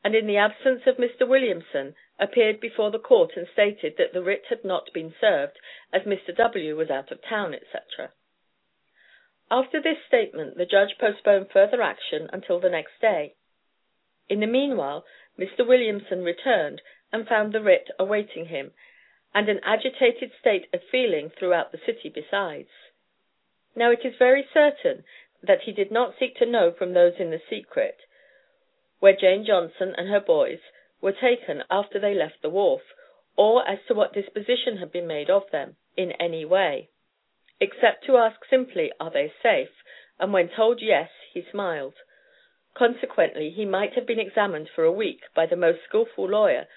and 0.06 0.16
in 0.16 0.26
the 0.26 0.38
absence 0.38 0.88
of 0.88 0.96
Mr. 0.96 1.28
Williamson, 1.28 1.96
appeared 2.20 2.60
before 2.60 2.92
the 2.92 3.00
court 3.00 3.32
and 3.36 3.48
stated 3.54 3.96
that 3.98 4.14
the 4.14 4.22
writ 4.22 4.44
had 4.50 4.64
not 4.64 4.92
been 4.94 5.14
served, 5.20 5.58
as 5.94 6.02
Mr. 6.04 6.36
W. 6.36 6.76
was 6.76 6.90
out 6.90 7.12
of 7.12 7.22
town, 7.22 7.54
etc. 7.54 8.12
After 9.50 9.82
this 9.82 9.98
statement 10.08 10.58
the 10.58 10.66
judge 10.66 10.98
postponed 11.00 11.50
further 11.52 11.82
action 11.82 12.30
until 12.32 12.60
the 12.60 12.70
next 12.70 13.00
day. 13.02 13.36
In 14.28 14.42
the 14.42 14.48
meanwhile 14.48 15.06
Mr. 15.40 15.66
Williamson 15.66 16.24
returned 16.24 16.82
and 17.12 17.28
found 17.28 17.54
the 17.54 17.62
writ 17.62 17.90
awaiting 17.98 18.46
him, 18.46 18.72
and 19.34 19.48
an 19.48 19.60
agitated 19.64 20.32
state 20.40 20.68
of 20.74 20.82
feeling 20.92 21.30
throughout 21.30 21.72
the 21.72 21.80
city 21.86 22.10
besides. 22.10 22.70
Now 23.76 23.92
it 23.92 24.04
is 24.04 24.16
very 24.18 24.46
certain 24.54 25.04
that 25.42 25.62
he 25.62 25.72
did 25.72 25.92
not 25.92 26.16
seek 26.20 26.36
to 26.36 26.46
know 26.46 26.72
from 26.72 26.94
those 26.94 27.14
in 27.20 27.32
the 27.32 27.42
secret, 27.50 27.98
where 29.00 29.16
Jane 29.16 29.46
Johnson 29.46 29.96
and 29.98 30.10
her 30.10 30.20
boys 30.20 30.60
were 31.02 31.14
taken 31.14 31.64
after 31.72 31.98
they 31.98 32.14
left 32.14 32.42
the 32.42 32.50
wharf, 32.50 32.82
or 33.38 33.66
as 33.66 33.80
to 33.88 33.94
what 33.94 34.12
disposition 34.12 34.76
had 34.76 34.92
been 34.92 35.08
made 35.08 35.30
of 35.30 35.50
them, 35.50 35.78
in 35.96 36.12
any 36.20 36.44
way 36.44 36.90
except 37.62 38.04
to 38.06 38.18
ask 38.18 38.44
simply, 38.50 38.92
"Are 39.00 39.10
they 39.10 39.32
safe?" 39.42 39.82
and 40.20 40.34
when 40.34 40.50
told 40.50 40.82
"Yes," 40.82 41.10
he 41.32 41.42
smiled. 41.42 41.96
Consequently 42.74 43.50
he 43.50 43.64
might 43.64 43.94
have 43.94 44.06
been 44.06 44.20
examined 44.20 44.70
for 44.70 44.84
a 44.84 44.92
week 44.92 45.22
by 45.34 45.46
the 45.46 45.56
most 45.56 45.82
skillful 45.84 46.28
lawyer 46.28 46.68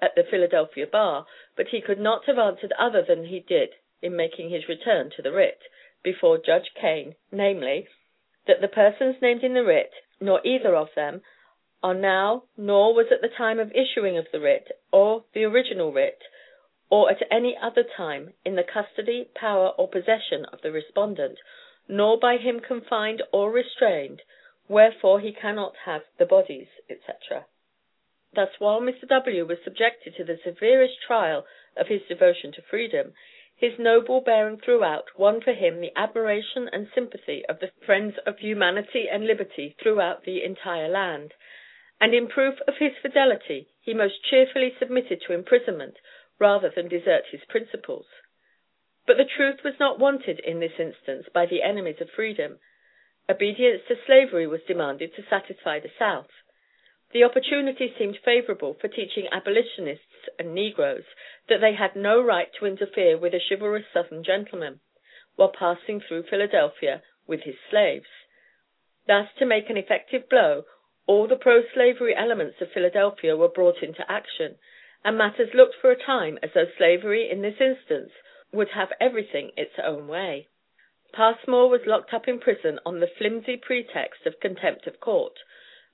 at 0.00 0.14
the 0.14 0.22
Philadelphia 0.22 0.86
bar, 0.86 1.26
but 1.56 1.66
he 1.68 1.80
could 1.80 1.98
not 1.98 2.24
have 2.26 2.38
answered 2.38 2.72
other 2.78 3.02
than 3.02 3.24
he 3.24 3.40
did 3.40 3.74
in 4.00 4.14
making 4.14 4.50
his 4.50 4.68
return 4.68 5.10
to 5.10 5.22
the 5.22 5.32
writ, 5.32 5.60
before 6.04 6.38
Judge 6.38 6.72
Kane, 6.74 7.16
namely, 7.32 7.88
that 8.46 8.60
the 8.60 8.68
persons 8.68 9.20
named 9.20 9.42
in 9.42 9.54
the 9.54 9.64
writ, 9.64 9.92
nor 10.20 10.40
either 10.44 10.76
of 10.76 10.94
them, 10.94 11.22
are 11.82 11.94
now, 11.94 12.44
nor 12.56 12.94
was 12.94 13.06
at 13.10 13.20
the 13.20 13.36
time 13.36 13.58
of 13.58 13.72
issuing 13.72 14.16
of 14.16 14.26
the 14.30 14.40
writ, 14.40 14.68
or 14.92 15.24
the 15.34 15.44
original 15.44 15.92
writ 15.92 16.22
or 16.92 17.10
at 17.10 17.22
any 17.30 17.56
other 17.56 17.82
time, 17.96 18.34
in 18.44 18.54
the 18.54 18.62
custody, 18.62 19.26
power, 19.34 19.68
or 19.78 19.88
possession 19.88 20.44
of 20.52 20.60
the 20.60 20.70
respondent, 20.70 21.38
nor 21.88 22.18
by 22.18 22.36
him 22.36 22.60
confined 22.60 23.22
or 23.32 23.50
restrained, 23.50 24.20
wherefore 24.68 25.18
he 25.18 25.32
cannot 25.32 25.74
have 25.86 26.02
the 26.18 26.26
bodies, 26.26 26.68
etc. 26.90 27.46
Thus, 28.34 28.50
while 28.58 28.82
Mr. 28.82 29.08
W. 29.08 29.46
was 29.46 29.56
subjected 29.64 30.14
to 30.16 30.24
the 30.24 30.38
severest 30.44 31.00
trial 31.00 31.46
of 31.78 31.88
his 31.88 32.02
devotion 32.02 32.52
to 32.52 32.62
freedom, 32.68 33.14
his 33.56 33.78
noble 33.78 34.20
bearing 34.20 34.58
throughout 34.58 35.18
won 35.18 35.40
for 35.40 35.54
him 35.54 35.80
the 35.80 35.96
admiration 35.96 36.68
and 36.72 36.88
sympathy 36.94 37.42
of 37.46 37.58
the 37.60 37.70
friends 37.86 38.16
of 38.26 38.38
humanity 38.38 39.08
and 39.10 39.26
liberty 39.26 39.74
throughout 39.82 40.24
the 40.24 40.44
entire 40.44 40.88
land, 40.88 41.32
and 42.02 42.12
in 42.12 42.26
proof 42.26 42.56
of 42.66 42.74
his 42.80 42.90
fidelity 43.00 43.68
he 43.80 43.94
most 43.94 44.24
cheerfully 44.28 44.72
submitted 44.76 45.22
to 45.24 45.32
imprisonment 45.32 45.94
rather 46.40 46.68
than 46.74 46.88
desert 46.88 47.22
his 47.30 47.40
principles. 47.48 48.06
But 49.06 49.18
the 49.18 49.24
truth 49.36 49.60
was 49.64 49.74
not 49.78 50.00
wanted 50.00 50.40
in 50.40 50.58
this 50.58 50.80
instance 50.80 51.26
by 51.32 51.46
the 51.46 51.62
enemies 51.62 52.00
of 52.00 52.10
freedom. 52.10 52.58
Obedience 53.30 53.82
to 53.86 53.94
slavery 54.04 54.48
was 54.48 54.66
demanded 54.66 55.14
to 55.14 55.22
satisfy 55.30 55.78
the 55.78 55.94
South. 55.96 56.30
The 57.12 57.22
opportunity 57.22 57.94
seemed 57.96 58.18
favorable 58.24 58.74
for 58.80 58.88
teaching 58.88 59.28
abolitionists 59.30 60.26
and 60.40 60.54
negroes 60.54 61.04
that 61.48 61.60
they 61.60 61.74
had 61.74 61.94
no 61.94 62.20
right 62.20 62.48
to 62.58 62.66
interfere 62.66 63.16
with 63.16 63.32
a 63.32 63.40
chivalrous 63.48 63.84
Southern 63.92 64.24
gentleman, 64.24 64.80
while 65.36 65.52
passing 65.56 66.00
through 66.00 66.24
Philadelphia 66.24 67.02
with 67.28 67.42
his 67.42 67.56
slaves. 67.70 68.10
Thus, 69.06 69.28
to 69.38 69.46
make 69.46 69.70
an 69.70 69.76
effective 69.76 70.28
blow, 70.28 70.64
all 71.06 71.26
the 71.26 71.36
pro 71.36 71.62
slavery 71.74 72.14
elements 72.14 72.60
of 72.60 72.70
Philadelphia 72.70 73.36
were 73.36 73.48
brought 73.48 73.82
into 73.82 74.08
action, 74.10 74.56
and 75.04 75.18
matters 75.18 75.52
looked 75.52 75.74
for 75.80 75.90
a 75.90 75.96
time 75.96 76.38
as 76.42 76.50
though 76.54 76.66
slavery 76.78 77.28
in 77.28 77.42
this 77.42 77.60
instance 77.60 78.12
would 78.52 78.68
have 78.68 78.92
everything 79.00 79.50
its 79.56 79.74
own 79.82 80.06
way. 80.06 80.46
Passmore 81.12 81.68
was 81.68 81.86
locked 81.86 82.14
up 82.14 82.28
in 82.28 82.38
prison 82.38 82.78
on 82.86 83.00
the 83.00 83.08
flimsy 83.18 83.56
pretext 83.56 84.26
of 84.26 84.38
contempt 84.38 84.86
of 84.86 85.00
court, 85.00 85.40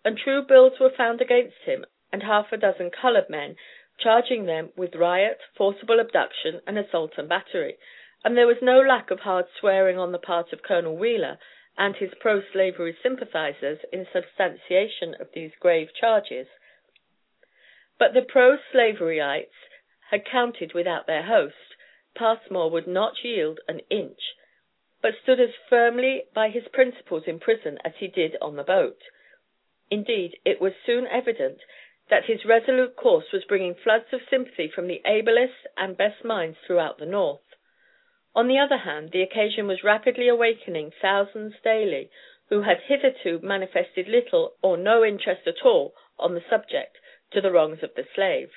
and 0.05 0.19
true 0.19 0.43
bills 0.43 0.79
were 0.79 0.91
found 0.91 1.21
against 1.23 1.57
him 1.65 1.87
and 2.13 2.23
half 2.23 2.53
a 2.53 2.57
dozen 2.57 2.91
colored 2.91 3.31
men, 3.31 3.57
charging 3.99 4.45
them 4.45 4.73
with 4.77 4.95
riot, 4.95 5.41
forcible 5.57 6.01
abduction, 6.01 6.61
and 6.67 6.79
assault 6.79 7.13
and 7.17 7.29
battery, 7.29 7.79
and 8.25 8.37
there 8.37 8.47
was 8.47 8.61
no 8.61 8.81
lack 8.81 9.11
of 9.11 9.21
hard 9.21 9.47
swearing 9.59 9.99
on 9.99 10.13
the 10.13 10.19
part 10.19 10.53
of 10.53 10.63
Colonel 10.63 10.97
Wheeler 10.97 11.39
and 11.79 11.95
his 11.97 12.11
pro 12.21 12.43
slavery 12.53 12.97
sympathizers 13.03 13.79
in 13.93 14.05
substantiation 14.13 15.15
of 15.21 15.29
these 15.33 15.53
grave 15.61 15.89
charges. 15.99 16.49
But 17.99 18.15
the 18.15 18.23
pro 18.23 18.57
slaveryites 18.75 19.55
had 20.11 20.25
counted 20.31 20.73
without 20.75 21.07
their 21.07 21.23
host. 21.23 21.55
Passmore 22.17 22.71
would 22.71 22.89
not 22.89 23.23
yield 23.23 23.61
an 23.69 23.81
inch, 23.91 24.19
but 25.01 25.15
stood 25.23 25.39
as 25.39 25.55
firmly 25.71 26.25
by 26.35 26.49
his 26.49 26.65
principles 26.73 27.25
in 27.27 27.39
prison 27.39 27.79
as 27.85 27.93
he 27.99 28.09
did 28.09 28.37
on 28.43 28.57
the 28.57 28.65
boat. 28.65 28.99
Indeed, 29.91 30.39
it 30.45 30.61
was 30.61 30.73
soon 30.85 31.07
evident 31.07 31.59
that 32.11 32.25
his 32.27 32.45
resolute 32.45 32.97
course 32.97 33.27
was 33.33 33.45
bringing 33.45 33.75
floods 33.75 34.07
of 34.13 34.21
sympathy 34.29 34.71
from 34.75 34.89
the 34.89 35.01
ablest 35.05 35.67
and 35.77 35.97
best 35.97 36.25
minds 36.25 36.57
throughout 36.67 36.99
the 36.99 37.07
North. 37.07 37.41
On 38.39 38.47
the 38.47 38.57
other 38.61 38.77
hand, 38.77 39.11
the 39.11 39.23
occasion 39.23 39.67
was 39.67 39.83
rapidly 39.83 40.29
awakening 40.29 40.93
thousands 41.03 41.57
daily 41.65 42.09
who 42.51 42.63
had 42.63 42.79
hitherto 42.83 43.41
manifested 43.41 44.07
little 44.07 44.55
or 44.63 44.77
no 44.77 45.05
interest 45.05 45.49
at 45.49 45.65
all 45.65 45.93
on 46.21 46.35
the 46.37 46.45
subject 46.49 46.99
to 47.33 47.41
the 47.41 47.51
wrongs 47.51 47.83
of 47.83 47.97
the 47.97 48.07
slave. 48.15 48.53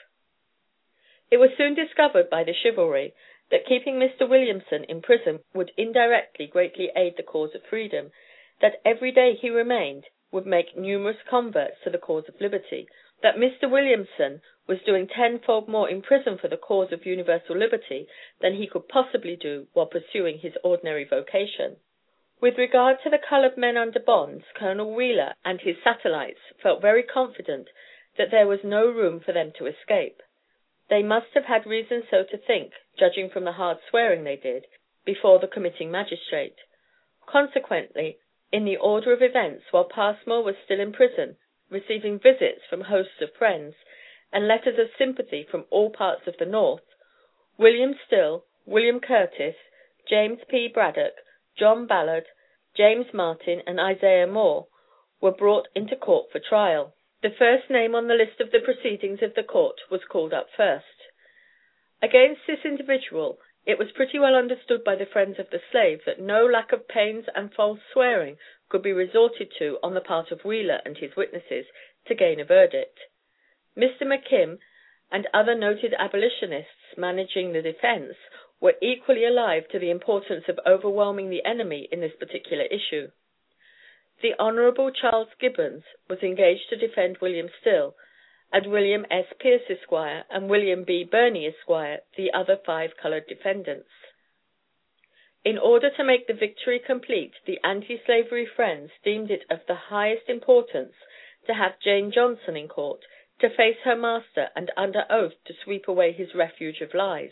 It 1.32 1.38
was 1.38 1.50
soon 1.58 1.74
discovered 1.74 2.30
by 2.30 2.44
the 2.44 2.54
chivalry 2.54 3.15
that 3.50 3.65
keeping 3.65 3.96
Mr. 3.96 4.30
Williamson 4.30 4.84
in 4.84 5.02
prison 5.02 5.39
would 5.56 5.72
indirectly 5.76 6.46
greatly 6.46 6.91
aid 6.96 7.17
the 7.17 7.24
cause 7.24 7.56
of 7.56 7.65
freedom, 7.65 8.12
that 8.60 8.82
every 8.86 9.12
day 9.12 9.34
he 9.34 9.50
remained 9.50 10.06
would 10.32 10.46
make 10.46 10.78
numerous 10.78 11.24
converts 11.28 11.78
to 11.84 11.89
the 11.89 11.98
cause 11.98 12.30
of 12.30 12.39
liberty, 12.39 12.88
that 13.23 13.36
Mr. 13.36 13.69
Williamson 13.69 14.41
was 14.67 14.81
doing 14.86 15.07
tenfold 15.07 15.67
more 15.67 15.89
in 15.89 16.01
prison 16.01 16.38
for 16.38 16.47
the 16.47 16.57
cause 16.57 16.91
of 16.91 17.05
universal 17.05 17.57
liberty 17.57 18.07
than 18.41 18.55
he 18.55 18.67
could 18.67 18.88
possibly 18.88 19.36
do 19.36 19.67
while 19.73 19.86
pursuing 19.86 20.39
his 20.39 20.53
ordinary 20.63 21.03
vocation. 21.03 21.77
With 22.41 22.57
regard 22.57 22.97
to 23.03 23.10
the 23.10 23.19
colored 23.19 23.57
men 23.57 23.77
under 23.77 23.99
bonds, 23.99 24.45
Colonel 24.55 24.95
Wheeler 24.95 25.36
and 25.45 25.62
his 25.62 25.75
satellites 25.84 26.39
felt 26.62 26.81
very 26.81 27.03
confident 27.03 27.67
that 28.17 28.31
there 28.31 28.47
was 28.47 28.63
no 28.63 28.88
room 28.88 29.19
for 29.19 29.31
them 29.31 29.51
to 29.57 29.67
escape. 29.67 30.21
They 30.89 31.03
must 31.03 31.27
have 31.36 31.45
had 31.45 31.65
reason 31.65 32.03
so 32.10 32.23
to 32.23 32.38
think, 32.38 32.73
judging 32.97 33.29
from 33.29 33.45
the 33.45 33.53
hard 33.53 33.77
swearing 33.89 34.23
they 34.23 34.36
did, 34.36 34.65
before 35.05 35.39
the 35.39 35.47
committing 35.47 35.91
magistrate. 35.91 36.57
Consequently, 37.27 38.17
in 38.51 38.65
the 38.65 38.77
order 38.77 39.13
of 39.13 39.21
events, 39.21 39.63
while 39.71 39.86
Passmore 39.86 40.43
was 40.43 40.55
still 40.65 40.79
in 40.79 40.91
prison, 40.91 41.38
receiving 41.71 42.19
visits 42.19 42.62
from 42.69 42.81
hosts 42.81 43.21
of 43.21 43.29
friends, 43.39 43.73
and 44.31 44.47
letters 44.47 44.77
of 44.77 44.88
sympathy 44.97 45.45
from 45.49 45.65
all 45.71 45.89
parts 45.89 46.27
of 46.27 46.36
the 46.38 46.45
North, 46.45 46.84
William 47.57 47.95
Still, 48.05 48.45
William 48.65 48.99
Curtis, 48.99 49.55
James 50.07 50.39
P. 50.49 50.69
Braddock, 50.71 51.13
John 51.57 51.88
Ballard, 51.88 52.25
James 52.75 53.07
Martin, 53.13 53.62
and 53.65 53.79
Isaiah 53.79 54.27
Moore 54.27 54.67
were 55.21 55.31
brought 55.31 55.67
into 55.75 55.95
court 55.95 56.27
for 56.31 56.39
trial. 56.39 56.93
The 57.21 57.29
first 57.38 57.69
name 57.69 57.95
on 57.95 58.07
the 58.07 58.15
list 58.15 58.39
of 58.39 58.51
the 58.51 58.60
proceedings 58.60 59.19
of 59.21 59.36
the 59.36 59.43
court 59.43 59.75
was 59.89 60.01
called 60.10 60.34
up 60.34 60.47
first. 60.55 60.86
Against 62.01 62.41
this 62.47 62.65
individual 62.65 63.38
it 63.65 63.78
was 63.78 63.91
pretty 63.91 64.17
well 64.17 64.36
understood 64.36 64.84
by 64.84 64.95
the 64.95 65.06
friends 65.06 65.38
of 65.38 65.50
the 65.52 65.62
slave 65.71 66.00
that 66.06 66.19
no 66.19 66.45
lack 66.45 66.71
of 66.71 66.88
pains 66.88 67.26
and 67.36 67.54
false 67.54 67.80
swearing 67.93 68.38
could 68.69 68.82
be 68.82 68.91
resorted 68.91 69.52
to 69.60 69.78
on 69.84 69.93
the 69.93 70.02
part 70.02 70.32
of 70.32 70.43
Wheeler 70.43 70.80
and 70.86 70.97
his 70.97 71.15
witnesses 71.15 71.65
to 72.08 72.15
gain 72.15 72.39
a 72.39 72.45
verdict. 72.45 73.00
Mr. 73.78 74.02
McKim 74.04 74.58
and 75.12 75.28
other 75.34 75.54
noted 75.54 75.93
abolitionists 75.97 76.97
managing 76.97 77.54
the 77.54 77.62
defense 77.62 78.15
were 78.60 78.76
equally 78.82 79.26
alive 79.26 79.63
to 79.71 79.80
the 79.80 79.89
importance 79.89 80.45
of 80.47 80.60
overwhelming 80.65 81.30
the 81.30 81.45
enemy 81.45 81.88
in 81.91 82.00
this 82.00 82.15
particular 82.19 82.63
issue. 82.63 83.10
The 84.21 84.34
Hon. 84.39 84.93
Charles 84.93 85.30
Gibbons 85.39 85.84
was 86.10 86.19
engaged 86.19 86.69
to 86.69 86.78
defend 86.78 87.17
William 87.21 87.50
Still, 87.60 87.95
and 88.52 88.68
William 88.68 89.06
S. 89.10 89.26
Pierce, 89.40 89.70
Esq., 89.70 89.92
and 90.30 90.50
William 90.50 90.84
B. 90.84 91.04
Birney, 91.10 91.48
Esq., 91.48 91.68
the 92.18 92.32
other 92.34 92.58
five 92.66 92.92
colored 93.02 93.28
defendants. 93.28 93.90
In 95.44 95.58
order 95.58 95.90
to 95.90 96.04
make 96.04 96.28
the 96.28 96.34
victory 96.34 96.80
complete, 96.80 97.34
the 97.46 97.60
anti 97.64 98.00
slavery 98.06 98.46
friends 98.46 98.92
deemed 99.04 99.32
it 99.32 99.44
of 99.50 99.66
the 99.68 99.90
highest 99.90 100.30
importance 100.30 100.94
to 101.48 101.54
have 101.54 101.80
Jane 101.80 102.12
Johnson 102.12 102.56
in 102.56 102.68
court 102.68 103.02
to 103.40 103.50
face 103.50 103.78
her 103.84 103.96
master 103.96 104.50
and 104.56 104.72
under 104.78 105.06
oath 105.10 105.34
to 105.46 105.54
sweep 105.64 105.88
away 105.88 106.12
his 106.12 106.36
refuge 106.36 106.82
of 106.82 106.94
lies, 106.94 107.32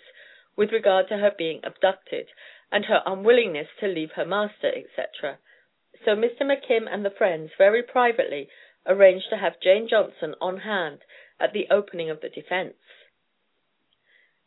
with 0.56 0.72
regard 0.72 1.08
to 1.10 1.18
her 1.18 1.32
being 1.38 1.60
abducted, 1.64 2.30
and 2.72 2.86
her 2.86 3.04
unwillingness 3.06 3.68
to 3.80 3.88
leave 3.88 4.12
her 4.14 4.26
master, 4.26 4.70
etc. 4.70 5.38
So 6.04 6.16
Mr. 6.16 6.42
McKim 6.42 6.88
and 6.92 7.06
the 7.06 7.12
friends 7.12 7.52
very 7.58 7.84
privately 7.84 8.50
arranged 8.86 9.30
to 9.30 9.38
have 9.38 9.60
Jane 9.62 9.88
Johnson 9.90 10.36
on 10.42 10.60
hand 10.60 11.00
at 11.40 11.54
the 11.54 11.68
opening 11.70 12.10
of 12.10 12.22
the 12.22 12.30
defense. 12.30 12.76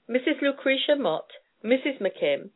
Mrs. 0.09 0.41
Lucretia 0.41 0.97
Mott, 0.97 1.31
Mrs. 1.65 2.01
McKim, 2.01 2.51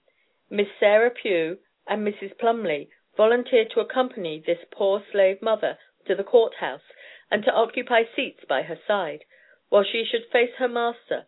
Miss 0.50 0.68
Sarah 0.78 1.10
Pugh, 1.10 1.58
and 1.86 2.06
Mrs. 2.06 2.36
Plumly 2.38 2.88
volunteered 3.16 3.70
to 3.70 3.80
accompany 3.80 4.42
this 4.44 4.64
poor 4.70 5.02
slave 5.10 5.40
mother 5.40 5.78
to 6.06 6.14
the 6.14 6.24
courthouse 6.24 6.82
and 7.30 7.44
to 7.44 7.52
occupy 7.52 8.02
seats 8.14 8.44
by 8.48 8.62
her 8.62 8.78
side, 8.86 9.24
while 9.68 9.84
she 9.84 10.04
should 10.04 10.26
face 10.30 10.54
her 10.58 10.68
master, 10.68 11.26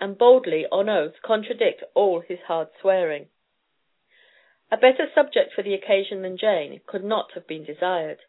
and 0.00 0.18
boldly, 0.18 0.66
on 0.66 0.88
oath, 0.88 1.14
contradict 1.22 1.82
all 1.94 2.20
his 2.20 2.40
hard 2.46 2.68
swearing. 2.80 3.28
A 4.70 4.76
better 4.76 5.06
subject 5.14 5.52
for 5.54 5.62
the 5.62 5.74
occasion 5.74 6.22
than 6.22 6.36
Jane 6.36 6.80
could 6.86 7.04
not 7.04 7.32
have 7.32 7.46
been 7.46 7.64
desired. 7.64 8.20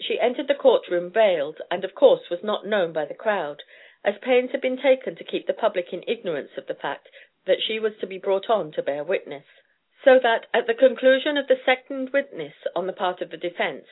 She 0.00 0.18
entered 0.18 0.48
the 0.48 0.54
court 0.54 0.88
room 0.88 1.10
veiled, 1.10 1.60
and 1.70 1.84
of 1.84 1.94
course 1.94 2.30
was 2.30 2.42
not 2.42 2.66
known 2.66 2.92
by 2.92 3.04
the 3.04 3.14
crowd, 3.14 3.62
as 4.02 4.16
pains 4.18 4.50
had 4.50 4.60
been 4.62 4.78
taken 4.78 5.14
to 5.16 5.24
keep 5.24 5.46
the 5.46 5.52
public 5.52 5.92
in 5.92 6.02
ignorance 6.06 6.56
of 6.56 6.66
the 6.66 6.74
fact 6.74 7.08
that 7.46 7.60
she 7.60 7.78
was 7.78 7.96
to 7.98 8.06
be 8.06 8.18
brought 8.18 8.48
on 8.48 8.72
to 8.72 8.82
bear 8.82 9.04
witness. 9.04 9.44
So 10.02 10.18
that, 10.18 10.46
at 10.54 10.66
the 10.66 10.74
conclusion 10.74 11.36
of 11.36 11.48
the 11.48 11.60
second 11.64 12.10
witness 12.12 12.54
on 12.74 12.86
the 12.86 12.94
part 12.94 13.20
of 13.20 13.30
the 13.30 13.36
defense, 13.36 13.84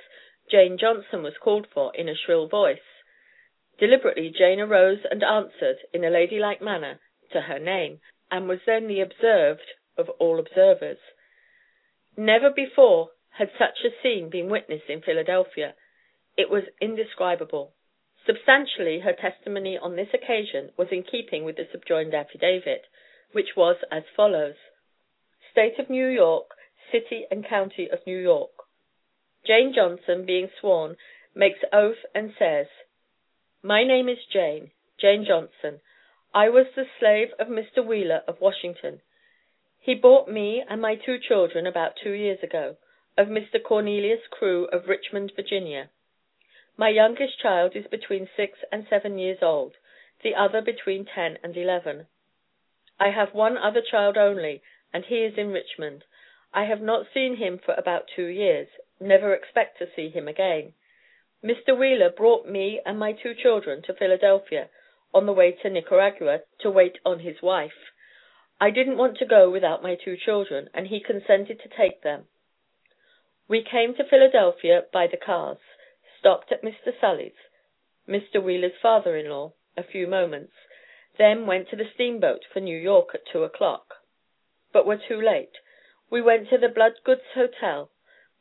Jane 0.50 0.78
Johnson 0.78 1.22
was 1.22 1.36
called 1.36 1.66
for 1.72 1.94
in 1.94 2.08
a 2.08 2.16
shrill 2.16 2.48
voice. 2.48 3.04
Deliberately 3.78 4.30
Jane 4.30 4.60
arose 4.60 5.04
and 5.10 5.22
answered, 5.22 5.76
in 5.92 6.04
a 6.04 6.10
ladylike 6.10 6.62
manner, 6.62 7.00
to 7.32 7.42
her 7.42 7.58
name, 7.58 8.00
and 8.30 8.48
was 8.48 8.60
then 8.64 8.88
the 8.88 9.00
observed 9.00 9.74
of 9.98 10.08
all 10.18 10.38
observers. 10.38 10.98
Never 12.16 12.50
before 12.50 13.10
had 13.30 13.50
such 13.58 13.84
a 13.84 13.90
scene 14.02 14.30
been 14.30 14.48
witnessed 14.48 14.88
in 14.88 15.02
Philadelphia. 15.02 15.74
It 16.38 16.50
was 16.50 16.62
indescribable. 16.80 17.74
Substantially 18.24 19.00
her 19.00 19.12
testimony 19.12 19.76
on 19.76 19.96
this 19.96 20.14
occasion 20.14 20.70
was 20.76 20.86
in 20.92 21.02
keeping 21.02 21.42
with 21.42 21.56
the 21.56 21.66
subjoined 21.72 22.14
affidavit, 22.14 22.86
which 23.32 23.56
was 23.56 23.74
as 23.90 24.04
follows: 24.14 24.54
State 25.50 25.80
of 25.80 25.90
New 25.90 26.06
York, 26.06 26.54
City 26.92 27.26
and 27.28 27.44
County 27.44 27.90
of 27.90 28.06
New 28.06 28.16
York. 28.16 28.52
Jane 29.44 29.72
Johnson, 29.74 30.24
being 30.24 30.48
sworn, 30.60 30.96
makes 31.34 31.58
oath 31.72 32.06
and 32.14 32.32
says: 32.38 32.68
My 33.60 33.82
name 33.82 34.08
is 34.08 34.24
Jane, 34.32 34.70
Jane 34.96 35.24
Johnson. 35.24 35.80
I 36.32 36.50
was 36.50 36.66
the 36.76 36.86
slave 37.00 37.30
of 37.40 37.48
Mr. 37.48 37.84
Wheeler, 37.84 38.22
of 38.28 38.40
Washington. 38.40 39.00
He 39.80 39.96
bought 39.96 40.28
me 40.28 40.62
and 40.68 40.80
my 40.80 40.94
two 40.94 41.18
children 41.18 41.66
about 41.66 41.96
two 41.96 42.12
years 42.12 42.44
ago, 42.44 42.76
of 43.16 43.26
Mr. 43.26 43.60
Cornelius 43.60 44.24
Crew, 44.30 44.66
of 44.66 44.86
Richmond, 44.86 45.32
Virginia. 45.34 45.90
My 46.80 46.90
youngest 46.90 47.40
child 47.40 47.74
is 47.74 47.88
between 47.88 48.28
six 48.36 48.56
and 48.70 48.86
seven 48.88 49.18
years 49.18 49.38
old, 49.42 49.74
the 50.22 50.36
other 50.36 50.62
between 50.62 51.04
ten 51.04 51.36
and 51.42 51.56
eleven. 51.56 52.06
I 53.00 53.10
have 53.10 53.34
one 53.34 53.58
other 53.58 53.82
child 53.82 54.16
only, 54.16 54.62
and 54.92 55.04
he 55.04 55.24
is 55.24 55.36
in 55.36 55.50
Richmond. 55.50 56.04
I 56.54 56.66
have 56.66 56.80
not 56.80 57.08
seen 57.12 57.34
him 57.34 57.58
for 57.58 57.74
about 57.74 58.08
two 58.14 58.26
years 58.26 58.68
never 59.00 59.34
expect 59.34 59.78
to 59.78 59.88
see 59.96 60.08
him 60.08 60.28
again. 60.28 60.74
Mr. 61.42 61.76
Wheeler 61.76 62.10
brought 62.10 62.46
me 62.46 62.80
and 62.86 62.96
my 62.96 63.10
two 63.10 63.34
children 63.34 63.82
to 63.82 63.92
Philadelphia 63.94 64.68
on 65.12 65.26
the 65.26 65.32
way 65.32 65.50
to 65.50 65.70
Nicaragua 65.70 66.42
to 66.60 66.70
wait 66.70 67.00
on 67.04 67.18
his 67.18 67.42
wife. 67.42 67.90
I 68.60 68.70
didn't 68.70 68.98
want 68.98 69.18
to 69.18 69.26
go 69.26 69.50
without 69.50 69.82
my 69.82 69.96
two 69.96 70.16
children, 70.16 70.70
and 70.72 70.86
he 70.86 71.00
consented 71.00 71.60
to 71.60 71.68
take 71.76 72.02
them. 72.02 72.28
We 73.48 73.64
came 73.68 73.96
to 73.96 74.08
Philadelphia 74.08 74.84
by 74.92 75.08
the 75.08 75.16
cars 75.16 75.58
stopped 76.18 76.50
at 76.50 76.62
Mr. 76.62 76.92
Sully's 77.00 77.36
(Mr. 78.08 78.42
Wheeler's 78.42 78.76
father 78.82 79.16
in 79.16 79.28
law) 79.28 79.52
a 79.76 79.82
few 79.84 80.06
moments, 80.06 80.52
then 81.16 81.46
went 81.46 81.68
to 81.68 81.76
the 81.76 81.88
steamboat 81.94 82.44
for 82.52 82.60
New 82.60 82.76
York 82.76 83.14
at 83.14 83.26
two 83.26 83.44
o'clock, 83.44 83.94
but 84.72 84.84
were 84.84 84.96
too 84.96 85.20
late. 85.20 85.58
We 86.10 86.20
went 86.20 86.48
to 86.48 86.58
the 86.58 86.68
Bloodgood's 86.68 87.34
Hotel. 87.34 87.90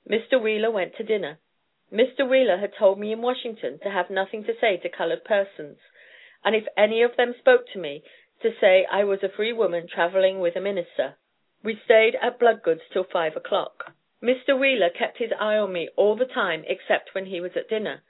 Mr. 0.10 0.42
Wheeler 0.42 0.72
went 0.72 0.96
to 0.96 1.04
dinner. 1.04 1.40
Mr. 1.92 2.28
Wheeler 2.28 2.58
had 2.58 2.74
told 2.74 2.98
me 3.00 3.12
in 3.12 3.22
Washington 3.22 3.80
to 3.80 3.90
have 3.90 4.10
nothing 4.10 4.44
to 4.46 4.58
say 4.60 4.78
to 4.78 4.90
colored 4.90 5.24
persons, 5.24 5.78
and 6.44 6.56
if 6.56 6.66
any 6.76 7.02
of 7.02 7.16
them 7.16 7.36
spoke 7.38 7.68
to 7.74 7.80
me, 7.80 8.04
to 8.42 8.56
say 8.60 8.86
I 8.90 9.04
was 9.04 9.24
a 9.24 9.30
free 9.30 9.54
woman 9.54 9.88
traveling 9.88 10.40
with 10.40 10.56
a 10.56 10.62
minister. 10.62 11.16
We 11.64 11.80
stayed 11.86 12.16
at 12.22 12.40
Bloodgood's 12.40 12.88
till 12.92 13.04
five 13.04 13.36
o'clock. 13.36 13.94
Mr. 14.22 14.58
Wheeler 14.58 14.90
kept 14.90 15.20
his 15.20 15.32
eye 15.40 15.58
on 15.58 15.72
me 15.72 15.90
all 15.96 16.16
the 16.16 16.26
time 16.26 16.64
except 16.68 17.14
when 17.14 17.28
he 17.28 17.40
was 17.40 17.56
at 17.56 17.70
dinner. 17.70 18.04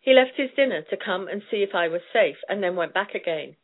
He 0.00 0.14
left 0.14 0.36
his 0.36 0.50
dinner 0.52 0.80
to 0.82 0.96
come 0.96 1.28
and 1.28 1.42
see 1.50 1.62
if 1.62 1.74
I 1.74 1.88
was 1.88 2.00
safe, 2.12 2.38
and 2.48 2.62
then 2.62 2.76
went 2.76 2.94
back 2.94 3.14
again. 3.14 3.56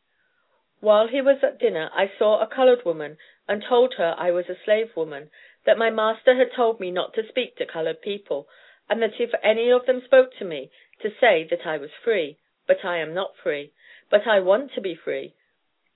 While 0.80 1.08
he 1.08 1.22
was 1.22 1.42
at 1.42 1.58
dinner 1.58 1.90
I 1.94 2.12
saw 2.18 2.40
a 2.40 2.46
colored 2.46 2.84
woman 2.84 3.16
and 3.48 3.62
told 3.62 3.94
her 3.94 4.14
I 4.18 4.30
was 4.30 4.50
a 4.50 4.62
slave 4.62 4.94
woman, 4.94 5.30
that 5.64 5.78
my 5.78 5.88
master 5.88 6.36
had 6.36 6.52
told 6.52 6.80
me 6.80 6.90
not 6.90 7.14
to 7.14 7.26
speak 7.26 7.56
to 7.56 7.64
colored 7.64 8.02
people, 8.02 8.46
and 8.90 9.00
that 9.00 9.18
if 9.18 9.30
any 9.42 9.70
of 9.70 9.86
them 9.86 10.02
spoke 10.04 10.34
to 10.36 10.44
me, 10.44 10.70
to 11.00 11.10
say 11.18 11.44
that 11.44 11.66
I 11.66 11.78
was 11.78 11.90
free, 12.04 12.36
but 12.66 12.84
I 12.84 12.98
am 12.98 13.14
not 13.14 13.36
free, 13.42 13.72
but 14.10 14.26
I 14.26 14.40
want 14.40 14.72
to 14.74 14.82
be 14.82 14.94
free. 14.94 15.34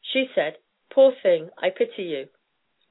She 0.00 0.30
said, 0.34 0.56
"Poor 0.88 1.12
thing, 1.12 1.50
I 1.58 1.68
pity 1.68 2.04
you." 2.04 2.30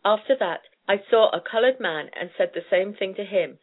After 0.06 0.36
that 0.36 0.62
I 0.90 1.04
saw 1.08 1.30
a 1.30 1.40
colored 1.40 1.80
man 1.80 2.10
and 2.20 2.32
said 2.36 2.54
the 2.56 2.66
same 2.68 2.96
thing 2.96 3.14
to 3.14 3.24
him. 3.24 3.60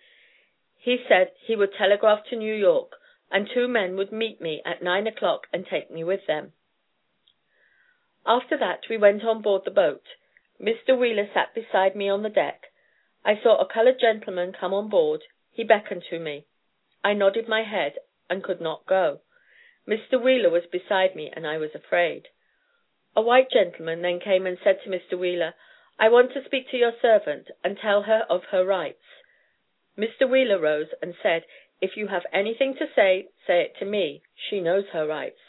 He 0.78 1.04
said 1.08 1.32
he 1.44 1.56
would 1.56 1.74
telegraph 1.74 2.24
to 2.26 2.36
New 2.36 2.54
York, 2.54 2.92
and 3.32 3.50
two 3.52 3.66
men 3.66 3.96
would 3.96 4.12
meet 4.12 4.40
me 4.40 4.62
at 4.64 4.80
nine 4.80 5.08
o'clock 5.08 5.48
and 5.52 5.66
take 5.66 5.90
me 5.90 6.04
with 6.04 6.24
them. 6.26 6.52
After 8.24 8.56
that 8.58 8.88
we 8.88 8.96
went 8.96 9.24
on 9.24 9.42
board 9.42 9.64
the 9.64 9.72
boat. 9.72 10.04
Mr. 10.60 10.96
Wheeler 10.96 11.28
sat 11.34 11.52
beside 11.52 11.96
me 11.96 12.08
on 12.08 12.22
the 12.22 12.28
deck. 12.28 12.70
I 13.24 13.34
saw 13.42 13.56
a 13.58 13.66
colored 13.66 13.98
gentleman 13.98 14.52
come 14.52 14.72
on 14.72 14.88
board. 14.88 15.24
He 15.50 15.64
beckoned 15.64 16.04
to 16.10 16.20
me. 16.20 16.46
I 17.02 17.12
nodded 17.12 17.48
my 17.48 17.64
head 17.64 17.98
and 18.30 18.44
could 18.44 18.60
not 18.60 18.86
go. 18.86 19.22
Mr. 19.88 20.22
Wheeler 20.22 20.50
was 20.50 20.66
beside 20.66 21.16
me 21.16 21.32
and 21.34 21.44
I 21.44 21.58
was 21.58 21.74
afraid. 21.74 22.28
A 23.16 23.20
white 23.20 23.50
gentleman 23.50 24.02
then 24.02 24.20
came 24.20 24.46
and 24.46 24.58
said 24.62 24.78
to 24.84 24.90
Mr. 24.90 25.18
Wheeler. 25.18 25.54
I 25.98 26.08
want 26.08 26.32
to 26.32 26.44
speak 26.44 26.70
to 26.70 26.76
your 26.76 26.92
servant, 27.00 27.48
and 27.64 27.78
tell 27.78 28.02
her 28.02 28.26
of 28.28 28.42
her 28.50 28.64
rights. 28.64 29.02
Mr. 29.96 30.28
Wheeler 30.28 30.60
rose 30.60 30.88
and 31.00 31.14
said, 31.22 31.44
If 31.80 31.96
you 31.96 32.08
have 32.08 32.26
anything 32.32 32.74
to 32.74 32.86
say, 32.94 33.28
say 33.46 33.62
it 33.62 33.76
to 33.78 33.86
me. 33.86 34.22
She 34.34 34.60
knows 34.60 34.84
her 34.92 35.06
rights. 35.06 35.40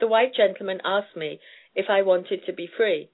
The 0.00 0.06
white 0.06 0.34
gentleman 0.34 0.80
asked 0.84 1.16
me 1.16 1.38
if 1.74 1.90
I 1.90 2.00
wanted 2.00 2.46
to 2.46 2.52
be 2.52 2.66
free. 2.66 3.10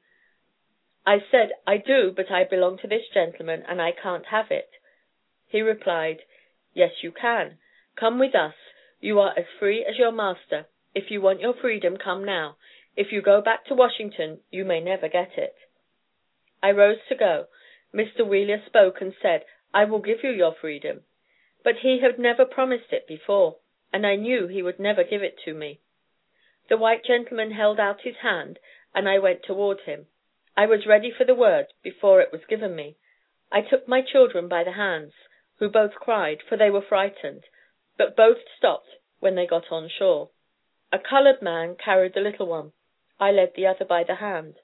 I 1.04 1.18
said, 1.30 1.50
I 1.66 1.78
do, 1.78 2.12
but 2.14 2.30
I 2.30 2.44
belong 2.44 2.78
to 2.78 2.86
this 2.86 3.08
gentleman, 3.12 3.64
and 3.68 3.82
I 3.82 3.90
can't 3.92 4.26
have 4.26 4.50
it. 4.50 4.70
He 5.48 5.60
replied, 5.60 6.18
Yes, 6.72 7.02
you 7.02 7.10
can. 7.10 7.58
Come 7.96 8.18
with 8.18 8.34
us. 8.34 8.54
You 9.00 9.18
are 9.18 9.36
as 9.36 9.46
free 9.58 9.84
as 9.84 9.98
your 9.98 10.12
master. 10.12 10.66
If 10.94 11.10
you 11.10 11.20
want 11.20 11.40
your 11.40 11.54
freedom, 11.54 11.96
come 11.96 12.24
now. 12.24 12.56
If 12.96 13.10
you 13.10 13.22
go 13.22 13.40
back 13.40 13.64
to 13.66 13.74
Washington, 13.74 14.40
you 14.50 14.64
may 14.64 14.80
never 14.80 15.08
get 15.08 15.36
it. 15.36 15.54
I 16.62 16.72
rose 16.72 16.98
to 17.08 17.14
go. 17.14 17.46
Mr. 17.94 18.26
Wheeler 18.26 18.62
spoke 18.66 19.00
and 19.00 19.14
said, 19.20 19.44
I 19.72 19.84
will 19.84 20.00
give 20.00 20.22
you 20.22 20.30
your 20.30 20.54
freedom. 20.54 21.02
But 21.62 21.76
he 21.82 22.00
had 22.00 22.18
never 22.18 22.44
promised 22.44 22.92
it 22.92 23.06
before, 23.06 23.56
and 23.92 24.06
I 24.06 24.16
knew 24.16 24.46
he 24.46 24.62
would 24.62 24.78
never 24.78 25.04
give 25.04 25.22
it 25.22 25.38
to 25.44 25.54
me. 25.54 25.80
The 26.68 26.76
white 26.76 27.04
gentleman 27.04 27.52
held 27.52 27.80
out 27.80 28.02
his 28.02 28.16
hand, 28.16 28.58
and 28.94 29.08
I 29.08 29.18
went 29.18 29.42
toward 29.42 29.80
him. 29.80 30.06
I 30.56 30.66
was 30.66 30.86
ready 30.86 31.10
for 31.10 31.24
the 31.24 31.34
word 31.34 31.66
before 31.82 32.20
it 32.20 32.32
was 32.32 32.44
given 32.48 32.74
me. 32.74 32.96
I 33.50 33.62
took 33.62 33.88
my 33.88 34.02
children 34.02 34.48
by 34.48 34.64
the 34.64 34.72
hands, 34.72 35.14
who 35.58 35.68
both 35.68 35.94
cried, 35.94 36.42
for 36.42 36.56
they 36.56 36.70
were 36.70 36.82
frightened, 36.82 37.44
but 37.96 38.16
both 38.16 38.38
stopped 38.56 38.96
when 39.20 39.34
they 39.34 39.46
got 39.46 39.70
on 39.70 39.88
shore. 39.88 40.30
A 40.92 40.98
colored 40.98 41.40
man 41.40 41.76
carried 41.76 42.14
the 42.14 42.20
little 42.20 42.46
one. 42.46 42.72
I 43.20 43.30
led 43.32 43.52
the 43.54 43.66
other 43.66 43.84
by 43.84 44.04
the 44.04 44.16
hand. 44.16 44.56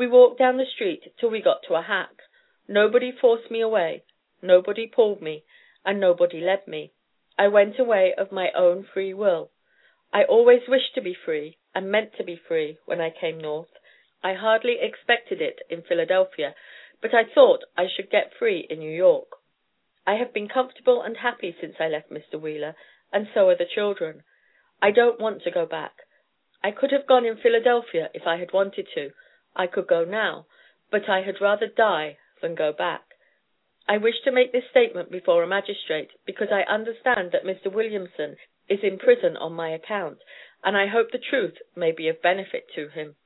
We 0.00 0.06
walked 0.06 0.38
down 0.38 0.56
the 0.56 0.64
street 0.64 1.12
till 1.20 1.28
we 1.28 1.42
got 1.42 1.62
to 1.68 1.74
a 1.74 1.82
hack. 1.82 2.22
Nobody 2.66 3.12
forced 3.12 3.50
me 3.50 3.60
away, 3.60 4.02
nobody 4.40 4.86
pulled 4.86 5.20
me, 5.20 5.44
and 5.84 6.00
nobody 6.00 6.40
led 6.40 6.66
me. 6.66 6.92
I 7.36 7.48
went 7.48 7.78
away 7.78 8.14
of 8.16 8.32
my 8.32 8.50
own 8.52 8.82
free 8.94 9.12
will. 9.12 9.50
I 10.10 10.24
always 10.24 10.62
wished 10.66 10.94
to 10.94 11.02
be 11.02 11.12
free, 11.12 11.58
and 11.74 11.90
meant 11.90 12.14
to 12.14 12.24
be 12.24 12.40
free, 12.48 12.78
when 12.86 12.98
I 12.98 13.10
came 13.10 13.36
North. 13.36 13.68
I 14.22 14.32
hardly 14.32 14.78
expected 14.80 15.42
it 15.42 15.60
in 15.68 15.82
Philadelphia, 15.82 16.54
but 17.02 17.12
I 17.12 17.24
thought 17.24 17.64
I 17.76 17.86
should 17.86 18.08
get 18.08 18.32
free 18.38 18.66
in 18.70 18.78
New 18.78 18.96
York. 18.96 19.28
I 20.06 20.14
have 20.14 20.32
been 20.32 20.48
comfortable 20.48 21.02
and 21.02 21.18
happy 21.18 21.54
since 21.60 21.74
I 21.78 21.88
left 21.88 22.10
Mr. 22.10 22.40
Wheeler, 22.40 22.74
and 23.12 23.28
so 23.34 23.50
are 23.50 23.54
the 23.54 23.66
children. 23.66 24.22
I 24.80 24.92
don't 24.92 25.20
want 25.20 25.42
to 25.42 25.50
go 25.50 25.66
back. 25.66 25.92
I 26.64 26.70
could 26.70 26.90
have 26.90 27.06
gone 27.06 27.26
in 27.26 27.36
Philadelphia 27.36 28.08
if 28.14 28.26
I 28.26 28.38
had 28.38 28.54
wanted 28.54 28.88
to. 28.94 29.10
I 29.56 29.66
could 29.66 29.88
go 29.88 30.04
now, 30.04 30.46
but 30.92 31.08
I 31.08 31.22
had 31.22 31.40
rather 31.40 31.66
die 31.66 32.18
than 32.40 32.54
go 32.54 32.72
back. 32.72 33.02
I 33.88 33.96
wish 33.98 34.20
to 34.22 34.30
make 34.30 34.52
this 34.52 34.70
statement 34.70 35.10
before 35.10 35.42
a 35.42 35.46
magistrate, 35.48 36.10
because 36.24 36.52
I 36.52 36.62
understand 36.62 37.32
that 37.32 37.42
Mr. 37.42 37.66
Williamson 37.66 38.36
is 38.68 38.84
in 38.84 38.96
prison 38.96 39.36
on 39.36 39.52
my 39.54 39.70
account, 39.70 40.18
and 40.62 40.76
I 40.76 40.86
hope 40.86 41.10
the 41.10 41.18
truth 41.18 41.58
may 41.74 41.90
be 41.90 42.06
of 42.06 42.22
benefit 42.22 42.68
to 42.76 42.90
him. 42.90 43.16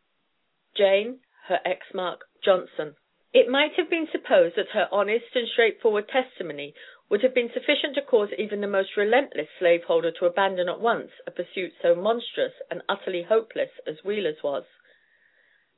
Jane 0.75 1.21
(her 1.49 1.61
X 1.63 1.93
mark) 1.93 2.25
Johnson. 2.43 2.97
It 3.35 3.47
might 3.47 3.75
have 3.75 3.91
been 3.91 4.09
supposed 4.11 4.57
that 4.57 4.71
her 4.71 4.89
honest 4.91 5.37
and 5.37 5.47
straightforward 5.47 6.09
testimony 6.09 6.75
would 7.11 7.23
have 7.23 7.35
been 7.35 7.53
sufficient 7.53 7.97
to 7.97 8.03
cause 8.03 8.33
even 8.39 8.63
the 8.63 8.67
most 8.67 8.97
relentless 8.97 9.49
slaveholder 9.59 10.11
to 10.13 10.25
abandon 10.25 10.71
at 10.71 10.81
once 10.81 11.11
a 11.27 11.31
pursuit 11.31 11.75
so 11.83 11.95
monstrous 11.95 12.55
and 12.71 12.83
utterly 12.89 13.25
hopeless 13.25 13.73
as 13.87 14.03
Wheeler's 14.03 14.43
was. 14.43 14.65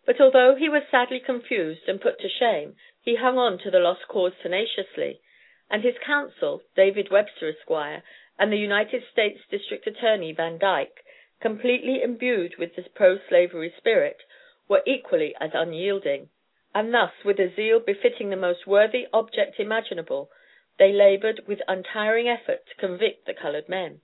But 0.06 0.20
although 0.20 0.54
he 0.54 0.68
was 0.68 0.84
sadly 0.88 1.18
confused 1.18 1.88
and 1.88 2.00
put 2.00 2.20
to 2.20 2.28
shame, 2.28 2.76
he 3.02 3.16
hung 3.16 3.38
on 3.38 3.58
to 3.58 3.70
the 3.70 3.80
lost 3.80 4.06
cause 4.08 4.32
tenaciously, 4.40 5.20
and 5.68 5.82
his 5.82 5.98
counsel, 5.98 6.62
David 6.76 7.10
Webster, 7.10 7.48
Esq., 7.48 8.02
and 8.38 8.52
the 8.52 8.56
United 8.56 9.02
States 9.10 9.40
District 9.50 9.84
Attorney, 9.86 10.32
Van 10.32 10.58
Dyke, 10.58 11.04
completely 11.40 12.02
imbued 12.02 12.56
with 12.56 12.76
the 12.76 12.84
pro 12.94 13.18
slavery 13.28 13.74
spirit, 13.76 14.22
were 14.68 14.82
equally 14.86 15.34
as 15.40 15.50
unyielding, 15.54 16.28
and 16.72 16.94
thus, 16.94 17.12
with 17.24 17.40
a 17.40 17.52
zeal 17.54 17.80
befitting 17.80 18.30
the 18.30 18.36
most 18.36 18.66
worthy 18.66 19.06
object 19.12 19.58
imaginable, 19.58 20.30
they 20.78 20.92
labored 20.92 21.40
with 21.48 21.60
untiring 21.66 22.28
effort 22.28 22.64
to 22.66 22.74
convict 22.76 23.26
the 23.26 23.34
colored 23.34 23.68
men. 23.68 24.00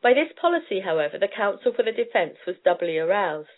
By 0.00 0.14
this 0.14 0.32
policy, 0.32 0.80
however, 0.80 1.18
the 1.18 1.28
counsel 1.28 1.72
for 1.72 1.82
the 1.82 1.92
defense 1.92 2.38
was 2.46 2.56
doubly 2.64 2.96
aroused. 2.98 3.48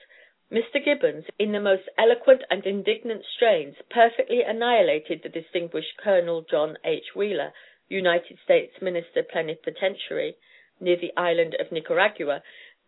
Mr. 0.52 0.84
Gibbons, 0.84 1.24
in 1.38 1.52
the 1.52 1.60
most 1.60 1.88
eloquent 1.96 2.44
and 2.50 2.66
indignant 2.66 3.24
strains, 3.24 3.76
perfectly 3.88 4.42
annihilated 4.42 5.22
the 5.22 5.28
distinguished 5.30 5.96
Colonel 5.96 6.42
John 6.42 6.76
H. 6.84 7.14
Wheeler, 7.16 7.54
United 7.88 8.38
States 8.44 8.82
Minister 8.82 9.22
Plenipotentiary, 9.22 10.36
near 10.80 10.96
the 10.96 11.14
island 11.16 11.54
of 11.54 11.72
Nicaragua, 11.72 12.42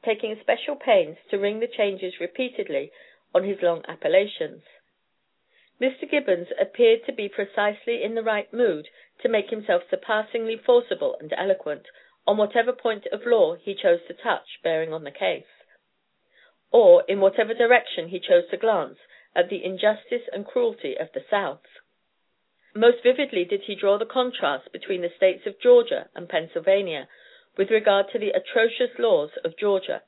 taking 0.04 0.38
special 0.38 0.76
pains 0.76 1.16
to 1.30 1.38
ring 1.38 1.60
the 1.60 1.66
changes 1.66 2.20
repeatedly 2.20 2.92
on 3.34 3.42
his 3.42 3.62
long 3.62 3.82
appellations. 3.88 4.62
Mr. 5.80 6.08
Gibbons 6.08 6.48
appeared 6.60 7.06
to 7.06 7.12
be 7.12 7.26
precisely 7.26 8.02
in 8.02 8.14
the 8.14 8.22
right 8.22 8.52
mood 8.52 8.86
to 9.22 9.30
make 9.30 9.48
himself 9.48 9.82
surpassingly 9.88 10.58
forcible 10.58 11.16
and 11.20 11.32
eloquent 11.32 11.86
on 12.26 12.36
whatever 12.36 12.74
point 12.74 13.06
of 13.06 13.24
law 13.24 13.54
he 13.54 13.74
chose 13.74 14.00
to 14.06 14.12
touch 14.12 14.60
bearing 14.62 14.92
on 14.92 15.04
the 15.04 15.10
case 15.10 15.46
or 16.76 17.02
in 17.08 17.20
whatever 17.20 17.54
direction 17.54 18.08
he 18.08 18.20
chose 18.20 18.44
to 18.50 18.56
glance 18.58 18.98
at 19.34 19.48
the 19.48 19.64
injustice 19.64 20.28
and 20.30 20.44
cruelty 20.44 20.94
of 21.00 21.08
the 21.14 21.24
South. 21.30 21.64
Most 22.74 22.98
vividly 23.02 23.46
did 23.48 23.62
he 23.66 23.74
draw 23.74 23.96
the 23.96 24.04
contrast 24.04 24.70
between 24.74 25.00
the 25.00 25.16
States 25.16 25.46
of 25.46 25.58
Georgia 25.62 26.10
and 26.14 26.28
Pennsylvania, 26.28 27.08
with 27.56 27.70
regard 27.70 28.04
to 28.12 28.18
the 28.18 28.28
atrocious 28.28 28.92
laws 28.98 29.30
of 29.42 29.56
Georgia. 29.58 30.02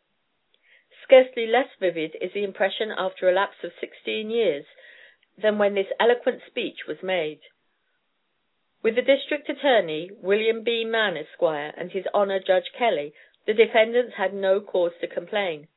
Scarcely 1.05 1.47
less 1.47 1.73
vivid 1.81 2.15
is 2.21 2.33
the 2.35 2.45
impression 2.45 2.93
after 2.95 3.31
a 3.31 3.33
lapse 3.33 3.65
of 3.65 3.71
sixteen 3.81 4.29
years 4.29 4.67
than 5.43 5.57
when 5.57 5.75
this 5.75 5.89
eloquent 5.99 6.43
speech 6.47 6.81
was 6.87 6.99
made. 7.03 7.41
With 8.83 8.95
the 8.95 9.09
District 9.15 9.49
Attorney, 9.49 10.11
William 10.21 10.63
B. 10.63 10.85
Mann, 10.85 11.17
Esq., 11.17 11.41
and 11.41 11.91
His 11.93 12.05
Honor 12.13 12.41
Judge 12.47 12.71
Kelly, 12.79 13.15
the 13.47 13.55
defendants 13.55 14.17
had 14.19 14.35
no 14.35 14.61
cause 14.61 14.93
to 15.01 15.07
complain. 15.07 15.69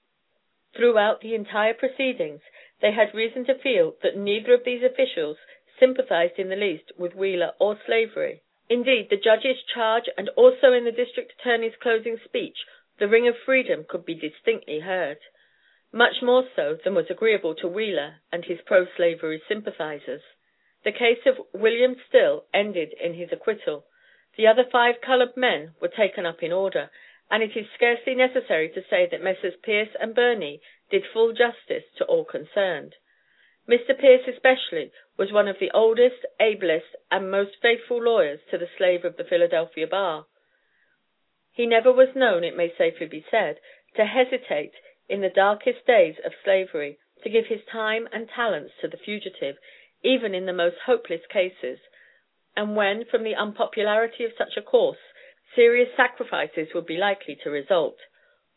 Throughout 0.76 1.22
the 1.22 1.36
entire 1.36 1.74
proceedings 1.74 2.42
they 2.82 2.92
had 2.92 3.14
reason 3.14 3.46
to 3.46 3.56
feel 3.60 3.96
that 4.04 4.18
neither 4.18 4.54
of 4.54 4.64
these 4.64 4.84
officials 4.84 5.38
sympathized 5.80 6.40
in 6.40 6.50
the 6.50 6.56
least 6.56 6.92
with 6.98 7.16
Wheeler 7.16 7.54
or 7.60 7.80
slavery. 7.86 8.42
Indeed, 8.70 9.10
the 9.10 9.18
Judge's 9.18 9.62
charge 9.64 10.10
and 10.18 10.30
also 10.30 10.72
in 10.74 10.86
the 10.86 10.92
District 10.92 11.34
Attorney's 11.40 11.76
closing 11.76 12.18
speech 12.24 12.58
the 13.00 13.08
ring 13.08 13.28
of 13.28 13.36
freedom 13.46 13.84
could 13.84 14.06
be 14.06 14.14
distinctly 14.14 14.80
heard 14.80 15.18
much 15.92 16.22
more 16.22 16.48
so 16.56 16.78
than 16.84 16.96
was 16.96 17.10
agreeable 17.10 17.54
to 17.56 17.68
Wheeler 17.68 18.22
and 18.32 18.46
his 18.46 18.60
pro 18.66 18.86
slavery 18.96 19.42
sympathizers. 19.48 20.22
The 20.84 20.92
case 20.92 21.26
of 21.26 21.46
William 21.54 21.96
Still 22.08 22.46
ended 22.54 22.94
in 22.94 23.16
his 23.16 23.30
acquittal. 23.32 23.86
The 24.38 24.48
other 24.48 24.64
five 24.72 25.02
colored 25.02 25.36
men 25.36 25.76
were 25.82 25.90
taken 25.90 26.26
up 26.26 26.42
in 26.42 26.54
order, 26.54 26.90
and 27.32 27.42
it 27.42 27.56
is 27.56 27.66
scarcely 27.74 28.14
necessary 28.14 28.70
to 28.70 28.84
say 28.90 29.08
that 29.10 29.24
Messrs. 29.24 29.54
Pierce 29.64 29.96
and 30.00 30.14
Birney 30.14 30.60
did 30.92 31.04
full 31.14 31.32
justice 31.32 31.88
to 31.98 32.04
all 32.04 32.26
concerned. 32.26 32.94
Mr. 33.70 33.98
Pierce 33.98 34.28
especially 34.28 34.92
was 35.18 35.32
one 35.32 35.48
of 35.48 35.56
the 35.60 35.72
oldest, 35.74 36.26
ablest, 36.42 36.94
and 37.10 37.32
most 37.32 37.52
faithful 37.62 38.04
lawyers 38.04 38.42
to 38.52 38.58
the 38.58 38.68
slave 38.78 39.06
of 39.06 39.16
the 39.16 39.24
Philadelphia 39.24 39.88
bar. 39.88 40.26
He 41.54 41.66
never 41.66 41.92
was 41.92 42.10
known, 42.16 42.44
it 42.44 42.58
may 42.58 42.74
safely 42.78 43.08
be 43.08 43.26
said, 43.32 43.60
to 43.96 44.06
hesitate 44.06 44.74
in 45.08 45.22
the 45.22 45.30
darkest 45.30 45.86
days 45.88 46.16
of 46.26 46.34
slavery 46.44 46.98
to 47.24 47.30
give 47.30 47.46
his 47.48 47.62
time 47.72 48.10
and 48.12 48.28
talents 48.28 48.74
to 48.82 48.90
the 48.90 48.98
fugitive, 48.98 49.56
even 50.04 50.36
in 50.36 50.48
the 50.48 50.54
most 50.54 50.78
hopeless 50.86 51.22
cases, 51.32 51.80
and 52.58 52.76
when, 52.76 53.06
from 53.06 53.24
the 53.24 53.36
unpopularity 53.36 54.26
of 54.26 54.32
such 54.38 54.58
a 54.58 54.62
course, 54.62 54.98
serious 55.56 55.90
sacrifices 55.96 56.70
would 56.74 56.86
be 56.86 56.98
likely 56.98 57.38
to 57.44 57.50
result. 57.50 57.98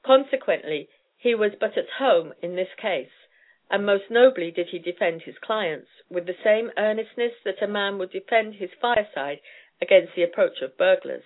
Consequently, 0.04 0.88
he 1.16 1.35
was 1.35 1.52
but 1.59 1.78
at 1.78 1.98
home 1.98 2.35
in 2.42 2.57
this 2.57 2.68
case, 2.80 3.11
and 3.70 3.87
most 3.87 4.11
nobly 4.11 4.50
did 4.50 4.68
he 4.70 4.78
defend 4.78 5.22
his 5.22 5.38
clients, 5.42 5.88
with 6.11 6.26
the 6.26 6.37
same 6.44 6.70
earnestness 6.76 7.33
that 7.44 7.62
a 7.62 7.66
man 7.66 7.98
would 7.98 8.11
defend 8.11 8.57
his 8.57 8.70
fireside 8.80 9.40
against 9.80 10.14
the 10.14 10.22
approach 10.22 10.61
of 10.62 10.76
burglars. 10.76 11.24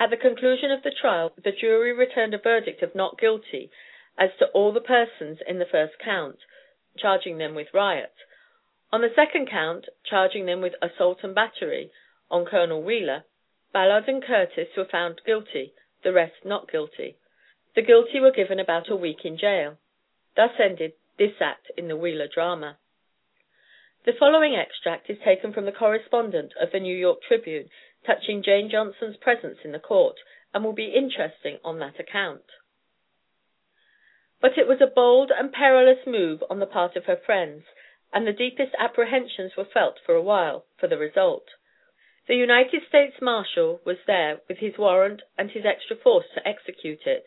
At 0.00 0.10
the 0.10 0.16
conclusion 0.16 0.72
of 0.72 0.82
the 0.82 0.90
trial 0.90 1.32
the 1.36 1.52
jury 1.52 1.92
returned 1.92 2.34
a 2.34 2.38
verdict 2.38 2.82
of 2.82 2.94
not 2.94 3.18
guilty 3.18 3.70
as 4.18 4.30
to 4.38 4.46
all 4.48 4.72
the 4.72 4.80
persons 4.80 5.38
in 5.46 5.58
the 5.60 5.66
first 5.70 5.94
count, 5.98 6.38
charging 6.98 7.38
them 7.38 7.54
with 7.54 7.72
riot. 7.72 8.14
On 8.92 9.00
the 9.00 9.14
second 9.14 9.48
count, 9.48 9.86
charging 10.04 10.46
them 10.46 10.60
with 10.60 10.74
assault 10.82 11.18
and 11.22 11.34
battery 11.34 11.90
on 12.30 12.44
Colonel 12.44 12.82
Wheeler, 12.82 13.24
Ballard 13.74 14.08
and 14.08 14.22
Curtis 14.22 14.68
were 14.76 14.84
found 14.84 15.20
guilty, 15.26 15.74
the 16.04 16.12
rest 16.12 16.44
not 16.44 16.70
guilty. 16.70 17.16
The 17.74 17.82
guilty 17.82 18.20
were 18.20 18.30
given 18.30 18.60
about 18.60 18.88
a 18.88 18.94
week 18.94 19.24
in 19.24 19.36
jail. 19.36 19.78
Thus 20.36 20.52
ended 20.60 20.92
this 21.18 21.40
act 21.40 21.72
in 21.76 21.88
the 21.88 21.96
Wheeler 21.96 22.28
drama. 22.32 22.78
The 24.06 24.12
following 24.16 24.54
extract 24.54 25.10
is 25.10 25.18
taken 25.24 25.52
from 25.52 25.64
the 25.64 25.72
correspondent 25.72 26.52
of 26.60 26.70
the 26.70 26.78
New 26.78 26.96
York 26.96 27.18
Tribune 27.26 27.68
touching 28.06 28.44
Jane 28.44 28.70
Johnson's 28.70 29.16
presence 29.16 29.58
in 29.64 29.72
the 29.72 29.80
court, 29.80 30.18
and 30.52 30.62
will 30.62 30.72
be 30.72 30.94
interesting 30.94 31.58
on 31.64 31.80
that 31.80 31.98
account. 31.98 32.44
But 34.40 34.56
it 34.56 34.68
was 34.68 34.80
a 34.80 34.86
bold 34.86 35.32
and 35.36 35.52
perilous 35.52 36.06
move 36.06 36.44
on 36.48 36.60
the 36.60 36.66
part 36.66 36.94
of 36.94 37.06
her 37.06 37.16
friends, 37.16 37.64
and 38.12 38.24
the 38.24 38.32
deepest 38.32 38.70
apprehensions 38.78 39.56
were 39.56 39.64
felt 39.64 39.98
for 40.06 40.14
a 40.14 40.22
while 40.22 40.64
for 40.78 40.86
the 40.86 40.98
result. 40.98 41.48
The 42.26 42.36
United 42.36 42.82
States 42.88 43.20
Marshal 43.20 43.80
was 43.84 43.98
there 44.06 44.40
with 44.48 44.58
his 44.58 44.78
warrant 44.78 45.22
and 45.36 45.50
his 45.50 45.66
extra 45.66 45.94
force 45.96 46.26
to 46.34 46.48
execute 46.48 47.06
it. 47.06 47.26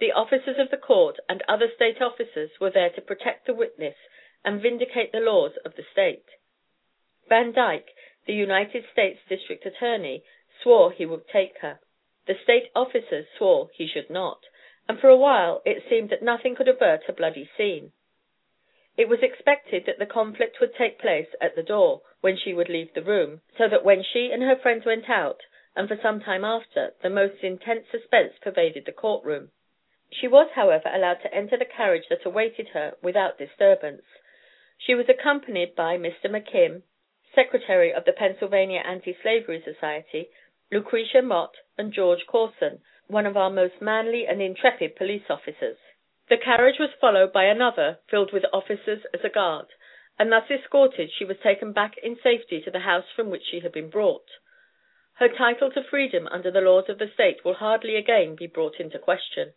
The 0.00 0.12
officers 0.12 0.58
of 0.58 0.70
the 0.70 0.76
court 0.76 1.18
and 1.28 1.42
other 1.48 1.70
State 1.74 2.02
officers 2.02 2.50
were 2.60 2.70
there 2.70 2.90
to 2.90 3.00
protect 3.00 3.46
the 3.46 3.54
witness 3.54 3.96
and 4.44 4.60
vindicate 4.60 5.12
the 5.12 5.20
laws 5.20 5.56
of 5.64 5.76
the 5.76 5.84
State. 5.92 6.26
Van 7.28 7.52
Dyke 7.52 7.90
the 8.26 8.34
United 8.34 8.84
States 8.92 9.20
District 9.28 9.64
Attorney 9.64 10.22
swore 10.62 10.92
he 10.92 11.06
would 11.06 11.26
take 11.28 11.58
her. 11.60 11.80
The 12.26 12.34
State 12.42 12.70
officers 12.74 13.26
swore 13.36 13.70
he 13.72 13.86
should 13.86 14.10
not, 14.10 14.44
and 14.88 15.00
for 15.00 15.08
a 15.08 15.16
while 15.16 15.62
it 15.64 15.84
seemed 15.88 16.10
that 16.10 16.22
nothing 16.22 16.54
could 16.54 16.68
avert 16.68 17.08
a 17.08 17.12
bloody 17.12 17.48
scene. 17.56 17.92
It 18.98 19.08
was 19.08 19.22
expected 19.22 19.86
that 19.86 20.00
the 20.00 20.06
conflict 20.06 20.58
would 20.58 20.74
take 20.74 20.98
place 20.98 21.28
at 21.40 21.54
the 21.54 21.62
door, 21.62 22.02
when 22.20 22.36
she 22.36 22.52
would 22.52 22.68
leave 22.68 22.92
the 22.94 23.00
room, 23.00 23.40
so 23.56 23.68
that 23.68 23.84
when 23.84 24.02
she 24.02 24.32
and 24.32 24.42
her 24.42 24.56
friends 24.56 24.84
went 24.84 25.08
out, 25.08 25.40
and 25.76 25.86
for 25.86 25.96
some 26.02 26.20
time 26.20 26.44
after, 26.44 26.92
the 27.00 27.08
most 27.08 27.44
intense 27.44 27.86
suspense 27.92 28.32
pervaded 28.42 28.86
the 28.86 28.92
court 28.92 29.24
room. 29.24 29.52
She 30.10 30.26
was, 30.26 30.50
however, 30.56 30.90
allowed 30.92 31.22
to 31.22 31.32
enter 31.32 31.56
the 31.56 31.64
carriage 31.64 32.08
that 32.08 32.26
awaited 32.26 32.70
her 32.70 32.96
without 33.00 33.38
disturbance. 33.38 34.02
She 34.78 34.96
was 34.96 35.08
accompanied 35.08 35.76
by 35.76 35.96
Mr. 35.96 36.26
McKim, 36.26 36.82
secretary 37.32 37.92
of 37.92 38.04
the 38.04 38.12
Pennsylvania 38.12 38.82
Anti 38.84 39.16
slavery 39.22 39.62
Society, 39.62 40.30
Lucretia 40.72 41.22
Mott 41.22 41.54
and 41.78 41.92
George 41.92 42.26
Corson, 42.26 42.80
one 43.06 43.26
of 43.26 43.36
our 43.36 43.50
most 43.50 43.80
manly 43.80 44.26
and 44.26 44.42
intrepid 44.42 44.96
police 44.96 45.30
officers. 45.30 45.78
The 46.28 46.36
carriage 46.36 46.78
was 46.78 46.92
followed 47.00 47.32
by 47.32 47.44
another 47.44 48.00
filled 48.10 48.34
with 48.34 48.44
officers 48.52 49.02
as 49.14 49.24
a 49.24 49.30
guard, 49.30 49.68
and 50.18 50.30
thus 50.30 50.50
escorted 50.50 51.10
she 51.10 51.24
was 51.24 51.38
taken 51.38 51.72
back 51.72 51.96
in 51.96 52.20
safety 52.20 52.60
to 52.60 52.70
the 52.70 52.80
house 52.80 53.10
from 53.16 53.30
which 53.30 53.44
she 53.44 53.60
had 53.60 53.72
been 53.72 53.88
brought. 53.88 54.28
Her 55.14 55.28
title 55.28 55.70
to 55.70 55.82
freedom 55.82 56.28
under 56.28 56.50
the 56.50 56.60
laws 56.60 56.90
of 56.90 56.98
the 56.98 57.08
State 57.08 57.46
will 57.46 57.54
hardly 57.54 57.96
again 57.96 58.34
be 58.34 58.46
brought 58.46 58.78
into 58.78 58.98
question. 58.98 59.54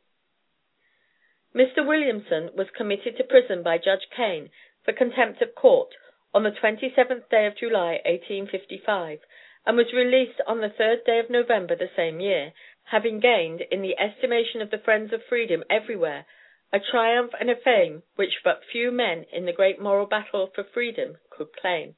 Mr. 1.54 1.86
Williamson 1.86 2.52
was 2.56 2.70
committed 2.70 3.18
to 3.18 3.26
prison 3.26 3.64
by 3.64 3.78
Judge 3.78 4.08
Kane 4.10 4.50
for 4.86 4.94
contempt 4.94 5.42
of 5.42 5.54
court 5.54 5.94
on 6.34 6.44
the 6.44 6.52
27th 6.52 7.28
day 7.28 7.48
of 7.48 7.58
July, 7.58 8.00
1855, 8.06 9.20
and 9.66 9.76
was 9.76 9.92
released 9.92 10.40
on 10.48 10.62
the 10.62 10.70
3rd 10.70 11.04
day 11.04 11.20
of 11.20 11.30
November 11.30 11.76
the 11.76 11.92
same 11.98 12.22
year, 12.22 12.54
having 12.86 13.20
gained, 13.20 13.60
in 13.60 13.82
the 13.82 14.00
estimation 14.00 14.62
of 14.62 14.72
the 14.72 14.80
friends 14.80 15.12
of 15.12 15.22
freedom 15.26 15.66
everywhere, 15.70 16.26
a 16.74 16.80
triumph 16.80 17.32
and 17.40 17.50
a 17.50 17.56
fame 17.56 18.04
which 18.16 18.40
but 18.44 18.62
few 18.72 18.92
men 18.92 19.26
in 19.32 19.46
the 19.46 19.54
great 19.54 19.80
moral 19.82 20.06
battle 20.06 20.50
for 20.54 20.64
freedom 20.64 21.18
could 21.30 21.48
claim. 21.54 21.96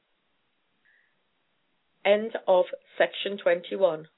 Section 2.98 3.38
21 3.38 4.08